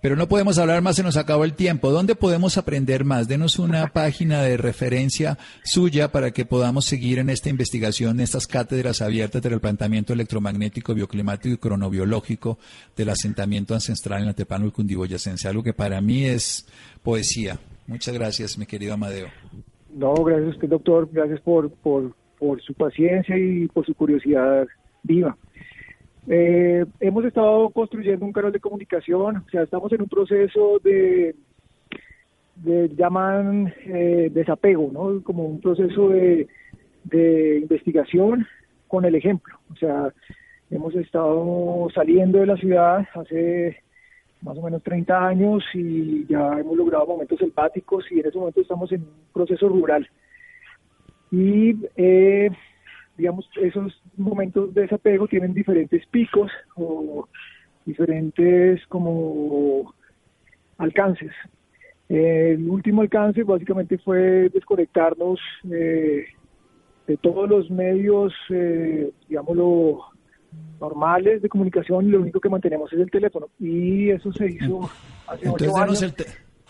[0.01, 1.91] Pero no podemos hablar más, se nos acabó el tiempo.
[1.91, 3.27] ¿Dónde podemos aprender más?
[3.27, 8.47] Denos una página de referencia suya para que podamos seguir en esta investigación, en estas
[8.47, 12.57] cátedras abiertas del planteamiento electromagnético, bioclimático y cronobiológico
[12.97, 16.67] del asentamiento ancestral en la Tepano y Cundiboyacense, algo que para mí es
[17.03, 17.59] poesía.
[17.85, 19.27] Muchas gracias, mi querido Amadeo.
[19.93, 21.09] No, gracias a usted, doctor.
[21.11, 24.65] Gracias por, por, por su paciencia y por su curiosidad
[25.03, 25.37] viva.
[26.27, 31.35] Eh, hemos estado construyendo un canal de comunicación, o sea, estamos en un proceso de,
[32.95, 35.23] llaman eh, desapego, ¿no?
[35.23, 36.47] Como un proceso de,
[37.05, 38.45] de investigación
[38.87, 39.57] con el ejemplo.
[39.71, 40.13] O sea,
[40.69, 43.77] hemos estado saliendo de la ciudad hace
[44.41, 48.61] más o menos 30 años y ya hemos logrado momentos selváticos y en ese momento
[48.61, 50.07] estamos en un proceso rural.
[51.31, 52.49] Y eh,
[53.17, 57.27] digamos, esos momentos de desapego tienen diferentes picos o
[57.85, 59.93] diferentes como
[60.77, 61.31] alcances.
[62.09, 65.39] El último alcance básicamente fue desconectarnos
[65.71, 66.25] eh,
[67.07, 70.01] de todos los medios, eh, digámoslo,
[70.79, 73.47] normales de comunicación y lo único que mantenemos es el teléfono.
[73.59, 74.89] Y eso se hizo
[75.27, 76.15] hace ocho años.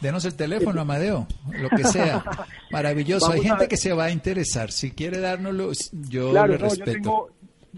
[0.01, 1.27] Denos el teléfono, Amadeo,
[1.61, 2.23] lo que sea.
[2.71, 3.31] Maravilloso.
[3.31, 4.71] Hay gente que se va a interesar.
[4.71, 5.71] Si quiere dárnoslo,
[6.09, 7.29] yo le respeto.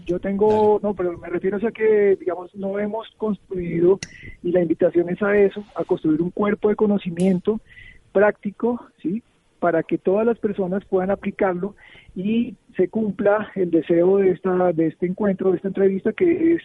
[0.06, 4.00] Yo tengo, no, pero me refiero a que, digamos, no hemos construido,
[4.42, 7.60] y la invitación es a eso, a construir un cuerpo de conocimiento
[8.12, 9.22] práctico, ¿sí?
[9.60, 11.76] Para que todas las personas puedan aplicarlo
[12.16, 16.62] y se cumpla el deseo de, esta, de este encuentro, de esta entrevista, que es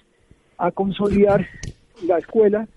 [0.59, 1.46] a consolidar
[2.06, 2.68] la escuela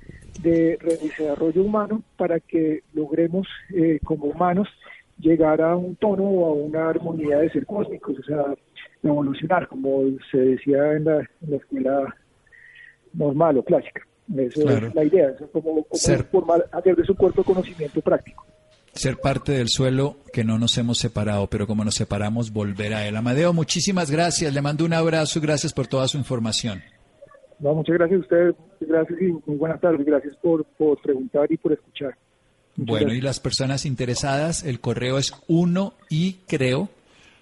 [0.42, 4.68] de desarrollo humano para que logremos eh, como humanos
[5.20, 8.46] llegar a un tono o a una armonía de ser cósmicos, o sea,
[9.04, 12.16] evolucionar, como se decía en la, escuela
[13.14, 14.02] normal o clásica.
[14.38, 15.86] Esa es la idea, es como,
[16.32, 18.46] formar, hacer de su cuerpo conocimiento práctico
[19.00, 23.08] ser parte del suelo que no nos hemos separado, pero como nos separamos, volver a
[23.08, 23.16] él.
[23.16, 24.54] Amadeo, muchísimas gracias.
[24.54, 26.82] Le mando un abrazo gracias por toda su información.
[27.60, 28.54] No, muchas gracias a usted.
[28.82, 30.06] Gracias y muy buenas tardes.
[30.06, 30.66] Gracias por,
[31.02, 32.16] preguntar y por escuchar.
[32.76, 36.90] bueno, y las personas interesadas, el correo es uno y creo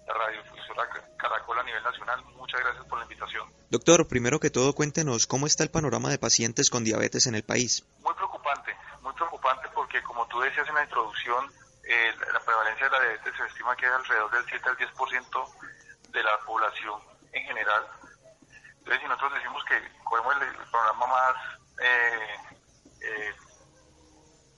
[0.07, 2.25] la radiodifusora Caracol a nivel nacional.
[2.37, 3.53] Muchas gracias por la invitación.
[3.71, 7.43] Doctor, primero que todo cuéntenos cómo está el panorama de pacientes con diabetes en el
[7.43, 7.85] país.
[8.01, 11.51] Muy preocupante, muy preocupante porque como tú decías en la introducción,
[11.85, 15.55] eh, la prevalencia de la diabetes se estima que es alrededor del 7 al 10%
[16.11, 17.01] de la población
[17.33, 17.87] en general.
[18.79, 19.75] Entonces, si nosotros decimos que
[20.05, 21.37] cogemos el, panorama más
[21.81, 22.37] eh,
[23.01, 23.35] eh,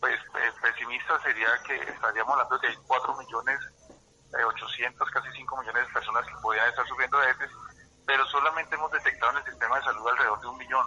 [0.01, 0.19] pues,
[0.61, 3.61] pesimista, sería que estaríamos hablando de que hay 4 millones
[4.33, 7.51] 800, casi 5 millones de personas que podrían estar sufriendo diabetes,
[8.07, 10.87] pero solamente hemos detectado en el sistema de salud alrededor de un millón.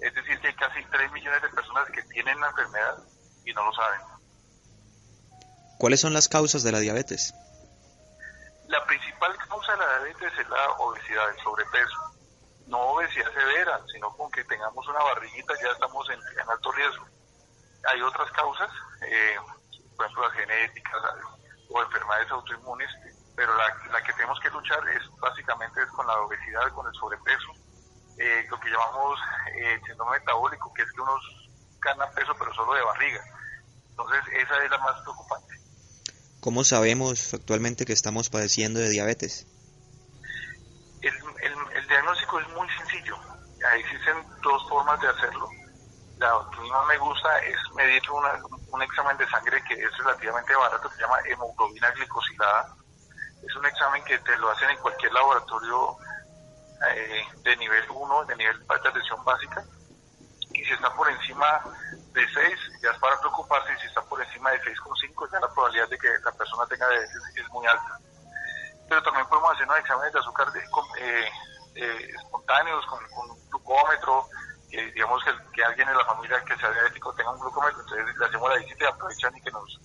[0.00, 2.98] Es decir, que hay casi 3 millones de personas que tienen la enfermedad
[3.44, 4.00] y no lo saben.
[5.78, 7.34] ¿Cuáles son las causas de la diabetes?
[8.68, 11.96] La principal causa de la diabetes es la obesidad, el sobrepeso.
[12.66, 17.04] No obesidad severa, sino con que tengamos una barriguita ya estamos en, alto riesgo.
[17.88, 18.70] Hay otras causas,
[19.02, 19.36] eh,
[19.96, 21.02] por ejemplo las genéticas,
[21.70, 22.88] o enfermedades autoinmunes,
[23.36, 26.94] pero la, la que tenemos que luchar es básicamente es con la obesidad, con el
[26.94, 27.52] sobrepeso,
[28.18, 29.18] eh, lo que llamamos
[29.56, 31.16] eh, síndrome metabólico, que es que uno
[31.80, 33.22] gana peso pero solo de barriga.
[33.90, 35.54] Entonces esa es la más preocupante.
[36.40, 39.46] ¿Cómo sabemos actualmente que estamos padeciendo de diabetes?
[41.02, 43.16] El, el, diagnóstico es muy sencillo.
[43.78, 45.48] Existen dos formas de hacerlo.
[46.20, 50.54] La que más me gusta es medir una, un examen de sangre que es relativamente
[50.54, 52.76] barato, que se llama hemoglobina glicosilada.
[53.42, 55.96] Es un examen que te lo hacen en cualquier laboratorio
[56.92, 59.64] eh, de nivel 1, de nivel de atención básica.
[60.52, 61.64] Y si está por encima
[62.12, 63.72] de 6, ya es para preocuparse.
[63.72, 66.86] Y si está por encima de 6,5, ya la probabilidad de que la persona tenga
[66.86, 67.98] diabetes es muy alta.
[68.90, 71.30] Pero también podemos hacer unos exámenes de azúcar de, eh,
[71.76, 74.28] eh, espontáneos con, con un glucómetro
[74.70, 78.16] que digamos que, que, alguien en la familia que sea diabético tenga un glucómetro, entonces
[78.16, 79.80] le hacemos la visita y aprovechan y que nos,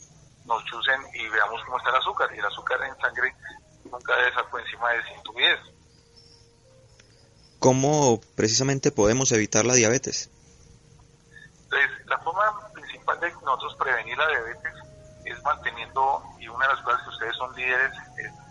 [0.45, 2.29] nos chusen y veamos cómo está el azúcar.
[2.33, 3.35] Y el azúcar en sangre
[3.83, 5.59] nunca debe estar por encima de 110.
[7.59, 10.29] ¿Cómo precisamente podemos evitar la diabetes?
[11.63, 14.73] Entonces, la forma principal de nosotros prevenir la diabetes
[15.25, 17.91] es manteniendo, y una de las cosas que ustedes son líderes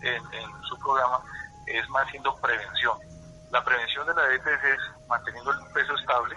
[0.01, 1.23] en, en su programa,
[1.65, 3.14] es más haciendo prevención
[3.55, 6.35] la prevención de la diabetes es manteniendo el peso estable.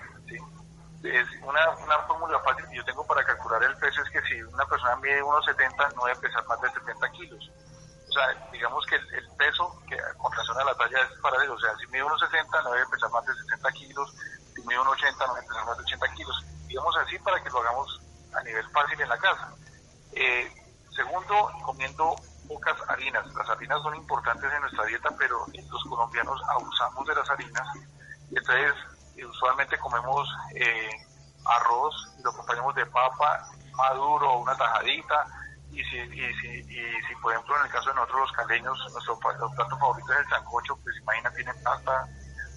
[1.02, 4.40] Es una, una fórmula fácil que yo tengo para calcular el peso es que si
[4.42, 7.50] una persona mide 1,70 no debe pesar más de 70 kilos.
[8.08, 11.54] O sea, digamos que el, peso que con relación a la talla es paralelo.
[11.54, 14.14] O sea, si mide 1,60 no debe pesar más de 60 kilos,
[14.54, 16.44] si mide 1,80 no debe pesar más de 80 kilos.
[16.68, 18.00] Digamos así para que lo hagamos
[18.32, 19.54] a nivel fácil en la casa.
[20.12, 20.52] Eh,
[20.94, 22.14] segundo, comiendo
[22.48, 23.26] pocas harinas.
[23.34, 27.68] Las harinas son importantes en nuestra dieta, pero los colombianos abusamos de las harinas.
[28.30, 28.72] Entonces,
[29.16, 30.90] eh, usualmente comemos eh,
[31.44, 35.24] arroz y lo acompañamos de papa maduro o una tajadita.
[35.70, 38.78] Y si, y, si, y si, por ejemplo, en el caso de nosotros los caleños,
[38.92, 42.06] nuestro plato favorito es el sancocho, pues imagina, tiene pasta,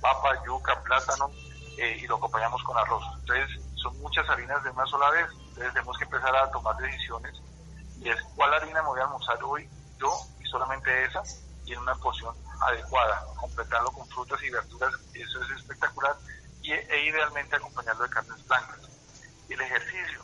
[0.01, 1.29] papa, yuca, plátano,
[1.77, 3.03] eh, y lo acompañamos con arroz.
[3.19, 5.27] Entonces, son muchas harinas de una sola vez.
[5.49, 7.33] Entonces, tenemos que empezar a tomar decisiones.
[7.99, 9.69] Y es, ¿cuál harina me voy a almorzar hoy?
[10.39, 11.21] Y solamente esa
[11.65, 13.25] y en una porción adecuada.
[13.39, 16.15] Completarlo con frutas y verduras, eso es espectacular
[16.61, 18.79] y, e idealmente acompañarlo de carnes blancas.
[19.49, 20.21] El ejercicio.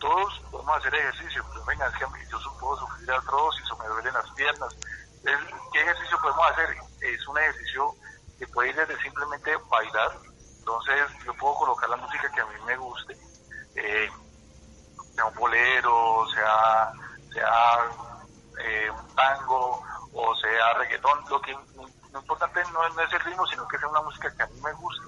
[0.00, 4.12] Todos podemos hacer ejercicio, pero venga, es que yo puedo sufrir artrosis o me duelen
[4.12, 4.76] las piernas.
[5.72, 6.76] ¿Qué ejercicio podemos hacer?
[7.00, 7.94] Es un ejercicio
[8.38, 10.18] que puede ir desde simplemente bailar.
[10.58, 13.16] Entonces, yo puedo colocar la música que a mí me guste,
[13.76, 14.10] eh,
[15.14, 16.92] sea un bolero, sea,
[17.32, 18.13] sea
[19.24, 21.52] tango o sea reggaetón, lo que
[22.12, 24.60] lo importante no, no, es el ritmo, sino que sea una música que a mí
[24.62, 25.04] me guste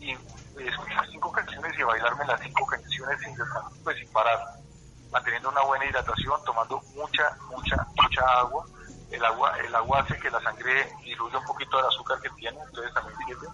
[0.00, 0.18] y
[0.58, 3.36] escuchar cinco canciones y bailarme las cinco canciones sin
[3.84, 4.40] pues, sin parar,
[5.12, 8.66] manteniendo una buena hidratación, tomando mucha, mucha, mucha agua.
[9.10, 12.58] El agua, el agua hace que la sangre diluya un poquito del azúcar que tiene,
[12.58, 13.46] entonces también sirve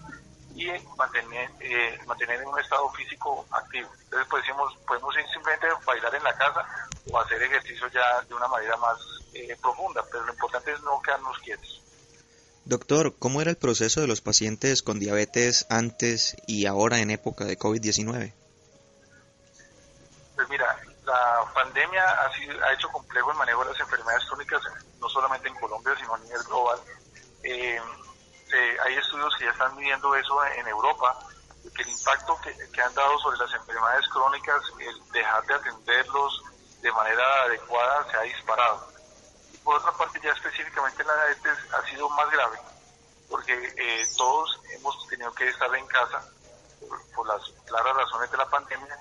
[0.55, 3.89] y mantener, eh, mantener en un estado físico activo.
[4.03, 6.65] Entonces pues decimos, podemos simplemente bailar en la casa
[7.11, 8.97] o hacer ejercicio ya de una manera más
[9.33, 11.81] eh, profunda, pero lo importante es no quedarnos quietos.
[12.65, 17.45] Doctor, ¿cómo era el proceso de los pacientes con diabetes antes y ahora en época
[17.45, 18.33] de COVID-19?
[20.35, 24.61] Pues mira, la pandemia ha, sido, ha hecho complejo el manejo de las enfermedades crónicas,
[24.99, 26.79] no solamente en Colombia, sino a nivel global.
[27.43, 27.79] Eh,
[28.85, 31.17] hay estudios que ya están midiendo eso en Europa,
[31.75, 36.43] que el impacto que, que, han dado sobre las enfermedades crónicas, el dejar de atenderlos
[36.81, 38.98] de manera adecuada, se ha disparado
[39.63, 42.57] por otra parte, ya específicamente la diabetes ha sido más grave,
[43.29, 46.23] porque eh, todos hemos tenido que estar en casa
[47.15, 48.97] por, las claras razones de la pandemia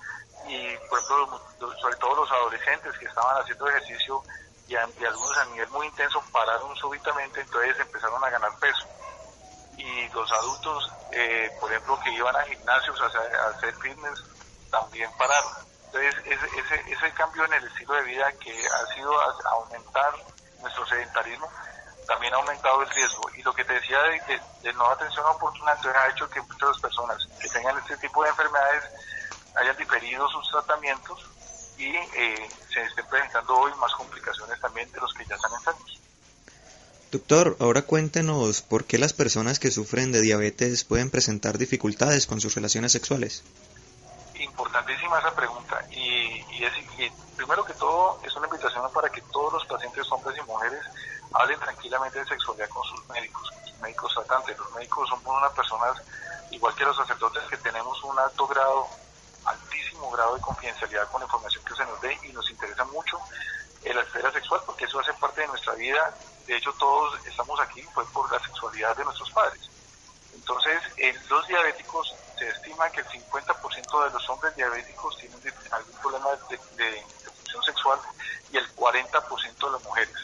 [0.49, 1.41] y, por ejemplo,
[1.81, 4.23] sobre todo los adolescentes que estaban haciendo ejercicio
[4.67, 8.87] y, algunos a nivel muy intenso pararon súbitamente, entonces empezaron a ganar peso.
[9.79, 14.25] Y los adultos, eh, por ejemplo, que iban a gimnasios a, a hacer fitness,
[14.71, 15.53] también pararon.
[15.87, 19.13] Entonces, ese, ese, ese cambio en el estilo de vida que ha sido
[19.47, 20.13] aumentar
[21.23, 21.49] sedentarismo,
[22.07, 23.23] también ha aumentado el riesgo.
[23.37, 26.79] Y lo que te decía de, de, no atención oportuna, entonces ha hecho que muchas
[26.81, 28.85] personas que tengan este tipo de enfermedades
[29.57, 31.25] hayan diferido sus tratamientos
[31.77, 36.01] y eh, se estén presentando hoy más complicaciones también de los que ya están enfermos.
[37.11, 42.41] Doctor, ahora cuéntenos por qué las personas que sufren de diabetes pueden presentar dificultades con
[42.41, 43.45] sus relaciones sexuales.
[44.35, 49.23] Importantísima esa pregunta y, y es y primero que todo es una invitación para que
[49.23, 50.85] todos los pacientes, hombres y mujeres,
[51.33, 54.59] hablen tranquilamente de sexualidad con sus médicos, sus médicos tratantes.
[54.59, 56.03] Los médicos somos unas personas,
[56.51, 58.87] igual que los sacerdotes, que tenemos un alto grado,
[59.45, 63.19] altísimo grado de confidencialidad con la información que se nos dé y nos interesa mucho
[63.95, 66.15] la esfera sexual porque eso hace parte de nuestra vida.
[66.47, 69.61] De hecho, todos estamos aquí fue por la sexualidad de nuestros padres.
[70.35, 75.39] Entonces, en los diabéticos se estima que el 50% de los hombres diabéticos tienen
[75.71, 77.07] algún problema de, de,
[77.65, 77.99] sexual
[78.53, 80.17] y el 40% de las mujeres.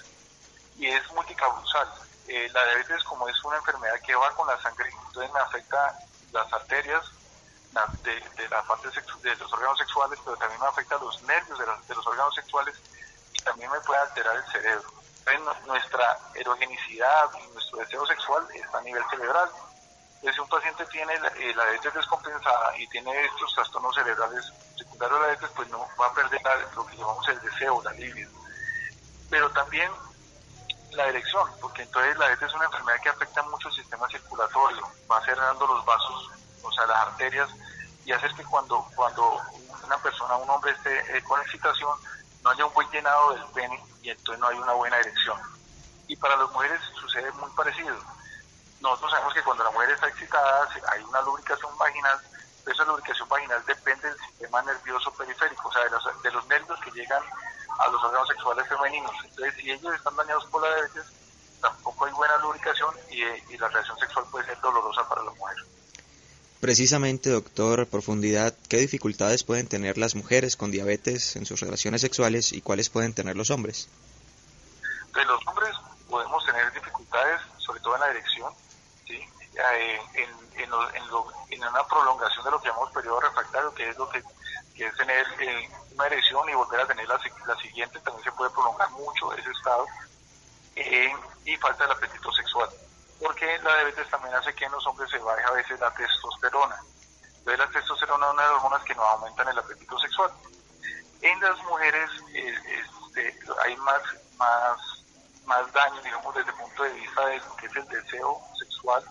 [0.76, 1.88] Y es multicausal.
[2.26, 5.98] Eh, la diabetes como es una enfermedad que va con la sangre, entonces me afecta
[6.32, 7.04] las arterias
[8.02, 11.94] de, la parte de los órganos sexuales, pero también me afecta los nervios de, de
[11.94, 12.74] los órganos sexuales
[13.32, 14.88] y también me puede alterar el cerebro.
[15.26, 19.48] Entonces nuestra erogenicidad y nuestro deseo sexual está a nivel cerebral.
[20.16, 24.52] Entonces si un paciente tiene la, eh, la diabetes descompensada y tiene estos trastornos cerebrales
[24.76, 26.40] secundario a la diabetes, pues no va a perder
[26.74, 28.30] lo que llamamos el deseo, la libido.
[29.30, 29.90] Pero también
[30.96, 34.88] la erección, porque entonces la diabetes es una enfermedad que afecta mucho el sistema circulatorio,
[35.10, 36.30] va cerrando los vasos,
[36.62, 37.48] o sea, las arterias,
[38.04, 39.40] y hace que cuando, cuando
[39.84, 41.96] una persona, un hombre esté eh, con excitación,
[42.42, 45.38] no haya un buen llenado del pene y entonces no hay una buena erección.
[46.06, 47.96] Y para las mujeres sucede muy parecido.
[48.80, 52.20] Nosotros sabemos que cuando la mujer está excitada hay una lubricación vaginal,
[52.66, 56.80] esa lubricación vaginal depende del sistema nervioso periférico, o sea, de los, de los nervios
[56.80, 57.22] que llegan
[57.78, 59.12] a los órganos sexuales femeninos.
[59.24, 61.04] Entonces, si ellos están dañados por la diabetes,
[61.60, 63.22] tampoco hay buena lubricación y,
[63.52, 65.56] y, la relación sexual puede ser dolorosa para la mujer.
[66.60, 72.52] Precisamente, doctor, profundidad, ¿qué dificultades pueden tener las mujeres con diabetes en sus relaciones sexuales
[72.52, 73.88] y cuáles pueden tener los hombres?
[75.14, 75.74] De los hombres
[76.08, 78.52] podemos tener dificultades, sobre todo en la erección,
[79.06, 79.14] ¿sí?
[79.16, 83.74] Eh, en, en, lo, en, lo, en, una prolongación de lo que llamamos periodo refractario,
[83.74, 84.22] que es lo que,
[84.74, 88.32] que es tener eh, una erección y volver a tener la, la, siguiente, también se
[88.32, 89.86] puede prolongar mucho ese estado,
[90.76, 91.12] eh,
[91.44, 92.68] y falta el apetito sexual,
[93.20, 96.76] porque la diabetes también hace que en los hombres se baje a veces la testosterona.
[97.38, 100.30] Entonces la testosterona es una de las hormonas que nos aumentan el apetito sexual.
[101.20, 104.02] En las mujeres este, hay más,
[104.36, 104.78] más,
[105.44, 109.04] más daño, digamos, desde el punto de vista de lo que es el deseo sexual,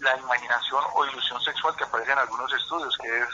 [0.00, 3.28] la imaginación o ilusión sexual que aparece en algunos estudios, que es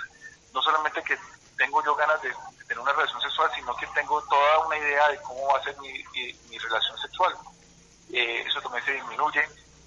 [0.55, 1.19] no solamente que
[1.57, 2.33] tengo yo ganas de,
[2.67, 5.77] tener una relación sexual, sino que tengo toda una idea de cómo va a ser
[5.81, 5.93] mi,
[6.49, 7.35] mi, relación sexual.
[8.11, 9.43] Eh, eso también se disminuye.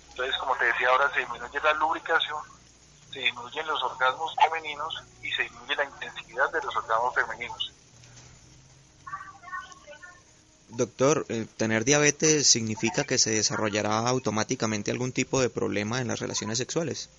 [0.10, 2.42] Entonces, como te decía ahora, se disminuye la lubricación,
[3.12, 7.74] se disminuyen los orgasmos femeninos y se disminuye la intensidad de los orgasmos femeninos.
[10.70, 16.20] Doctor, eh, ¿tener diabetes significa que se desarrollará automáticamente algún tipo de problema en las
[16.20, 17.10] relaciones sexuales?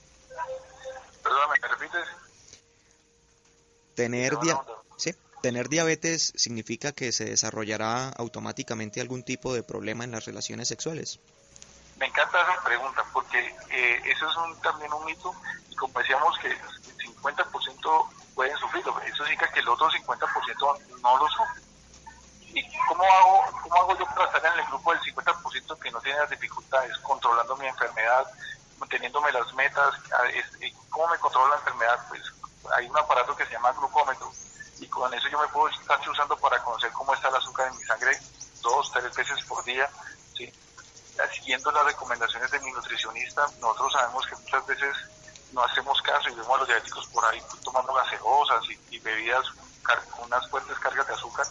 [3.99, 4.39] Tener,
[4.97, 5.13] ¿Sí?
[5.43, 11.19] ¿Tener diabetes significa que se desarrollará automáticamente algún tipo de problema en las relaciones sexuales?
[11.97, 13.41] Me encanta esa pregunta porque
[13.71, 15.35] eh, eso es un, también un mito
[15.69, 16.59] y como decíamos que el
[17.17, 21.63] 50% pueden sufrirlo, eso significa que el otro 50% no lo sufre.
[22.55, 26.01] ¿Y cómo hago, cómo hago yo para estar en el grupo del 50% que no
[26.01, 28.25] tiene las dificultades, controlando mi enfermedad,
[28.79, 29.93] manteniéndome las metas?
[30.89, 31.99] ¿Cómo me controla la enfermedad?
[32.09, 32.23] Pues
[32.75, 34.31] hay un aparato que se llama glucómetro
[34.79, 37.77] y con eso yo me puedo estar usando para conocer cómo está el azúcar en
[37.77, 38.19] mi sangre
[38.63, 39.89] dos, tres veces por día,
[40.37, 40.53] ¿sí?
[41.35, 44.97] siguiendo las recomendaciones de mi nutricionista, nosotros sabemos que muchas veces
[45.53, 49.45] no hacemos caso y vemos a los diabéticos por ahí tomando gaseosas y, bebidas
[50.11, 51.47] con unas fuertes cargas de azúcar.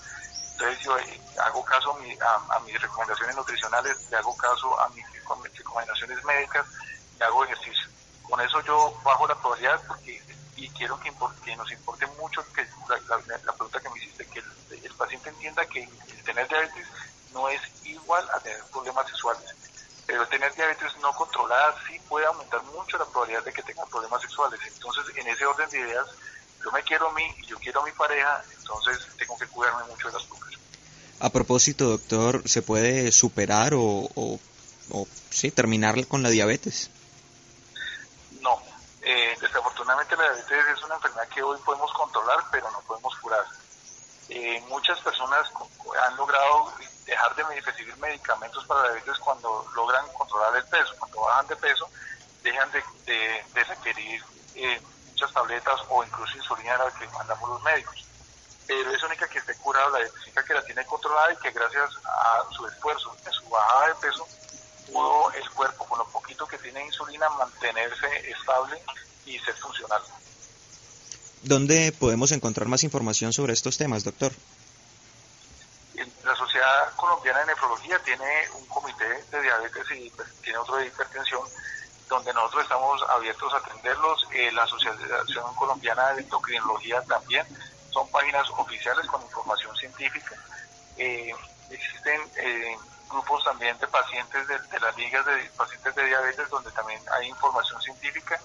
[0.51, 1.97] Entonces yo eh, hago caso
[2.49, 6.65] a, mis recomendaciones nutricionales, le hago caso a mis recomendaciones médicas,
[7.19, 7.87] y hago ejercicio.
[8.29, 10.21] Con eso yo bajo la probabilidad porque
[10.57, 11.11] y quiero que,
[11.55, 15.87] nos importe mucho que la, pregunta que me hiciste, que el, paciente entienda que
[16.25, 16.87] tener diabetes
[17.31, 19.43] no es igual a tener problemas sexuales.
[20.07, 24.21] Pero tener diabetes no controlada sí puede aumentar mucho la probabilidad de que tenga problemas
[24.21, 24.59] sexuales.
[24.65, 26.07] Entonces, en ese orden de ideas,
[26.63, 29.83] yo me quiero a mí y yo quiero a mi pareja, entonces tengo que cuidarme
[29.83, 30.49] mucho de las azúcar.
[31.19, 34.39] A propósito, doctor, ¿se puede superar o, o,
[34.89, 36.89] o sí, terminar con la diabetes?
[39.87, 43.45] La diabetes es una enfermedad que hoy podemos controlar, pero no podemos curar.
[44.27, 45.49] Eh, muchas personas
[46.03, 46.73] han logrado
[47.05, 50.93] dejar de recibir medicamentos para diabetes cuando logran controlar el peso.
[50.99, 51.89] Cuando bajan de peso,
[52.43, 52.83] dejan de,
[53.63, 54.21] requerir
[54.55, 58.05] eh, muchas tabletas o incluso insulina a la que mandamos los médicos.
[58.67, 61.91] Pero es única que esté curada la diabetes, que la tiene controlada y que gracias
[62.03, 64.27] a su esfuerzo, a su bajada de peso,
[64.91, 68.83] pudo el cuerpo, con lo poquito que tiene insulina, mantenerse estable
[69.27, 70.01] y ser funcional.
[71.43, 74.31] ¿Dónde podemos encontrar más información sobre estos temas, doctor?
[76.23, 78.25] La Sociedad Colombiana de Nefrología tiene
[78.55, 80.11] un comité de diabetes y
[80.41, 81.41] tiene otro de hipertensión,
[82.09, 84.27] donde nosotros estamos abiertos a atenderlos.
[84.31, 87.45] Eh, la Asociación Colombiana de Endocrinología también
[87.91, 90.35] son páginas oficiales con información científica.
[90.97, 91.33] Eh,
[91.69, 92.77] existen eh,
[93.09, 97.81] grupos también de pacientes de, las ligas de pacientes de diabetes donde también hay información
[97.81, 98.39] científica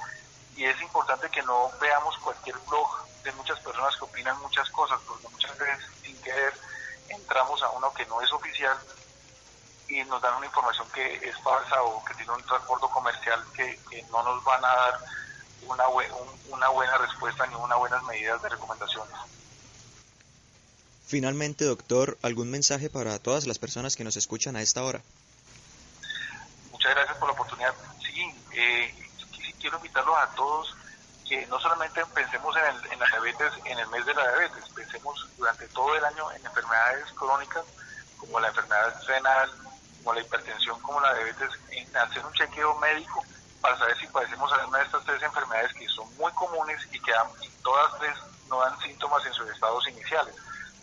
[0.57, 2.89] y es importante que no veamos cualquier blog
[3.23, 6.53] de muchas personas que opinan muchas cosas porque muchas veces sin querer
[7.09, 8.77] entramos a uno que no es oficial
[9.89, 13.79] y nos dan una información que es falsa o que tiene un transporte comercial que,
[14.11, 15.01] no nos van a dar
[15.67, 15.85] una,
[16.49, 19.15] una buena respuesta ni unas buenas medidas de recomendaciones.
[21.07, 25.03] Finalmente, doctor, ¿algún mensaje para todas las personas que nos escuchan a esta hora?
[26.71, 27.75] Muchas gracias por la oportunidad.
[28.01, 29.12] Sí, eh,
[29.63, 30.77] quiero invitarlos a todos
[31.27, 35.67] que no solamente pensemos en, la diabetes en el mes de la diabetes, pensemos durante
[35.69, 37.65] todo el año en enfermedades crónicas
[38.19, 39.51] como la enfermedad renal,
[39.99, 43.25] como la hipertensión, como la diabetes, en hacer un chequeo médico
[43.61, 47.13] para saber si padecemos alguna de estas tres enfermedades que son muy comunes y que
[47.63, 48.17] todas tres
[48.49, 50.35] no dan síntomas en sus estados iniciales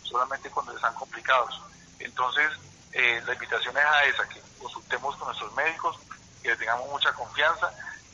[0.02, 1.60] solamente cuando están complicados.
[1.98, 2.50] Entonces,
[2.92, 5.96] eh, la invitación es a esa, que consultemos con nuestros médicos,
[6.42, 7.70] que tengamos mucha confianza,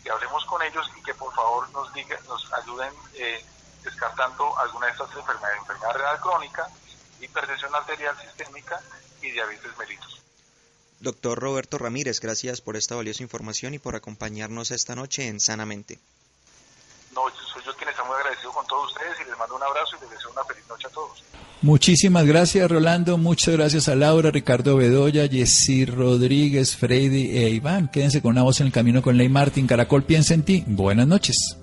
[0.07, 3.45] que hablemos con ellos y que por favor nos, diga, nos ayuden eh,
[3.83, 6.71] descartando alguna de estas enfermedades, enfermedad renal crónica,
[7.21, 8.81] hipertensión arterial sistémica
[9.21, 10.23] y diabetes mellitus.
[11.01, 15.99] Doctor Roberto Ramírez, gracias por esta valiosa información y por acompañarnos esta noche en Sanamente.
[17.11, 17.29] No,
[18.17, 20.87] agradecido con todos ustedes y les mando un abrazo y les deseo una feliz noche
[20.87, 21.25] a todos.
[21.63, 23.19] Muchísimas gracias, Rolando.
[23.19, 27.89] Muchas gracias a Laura, Ricardo Bedoya, Jessy Rodríguez, Freddy e Iván.
[27.89, 29.67] Quédense con una voz en el camino con Ley Martín.
[29.67, 30.65] Caracol piensa en ti.
[30.67, 31.57] Buenas noches.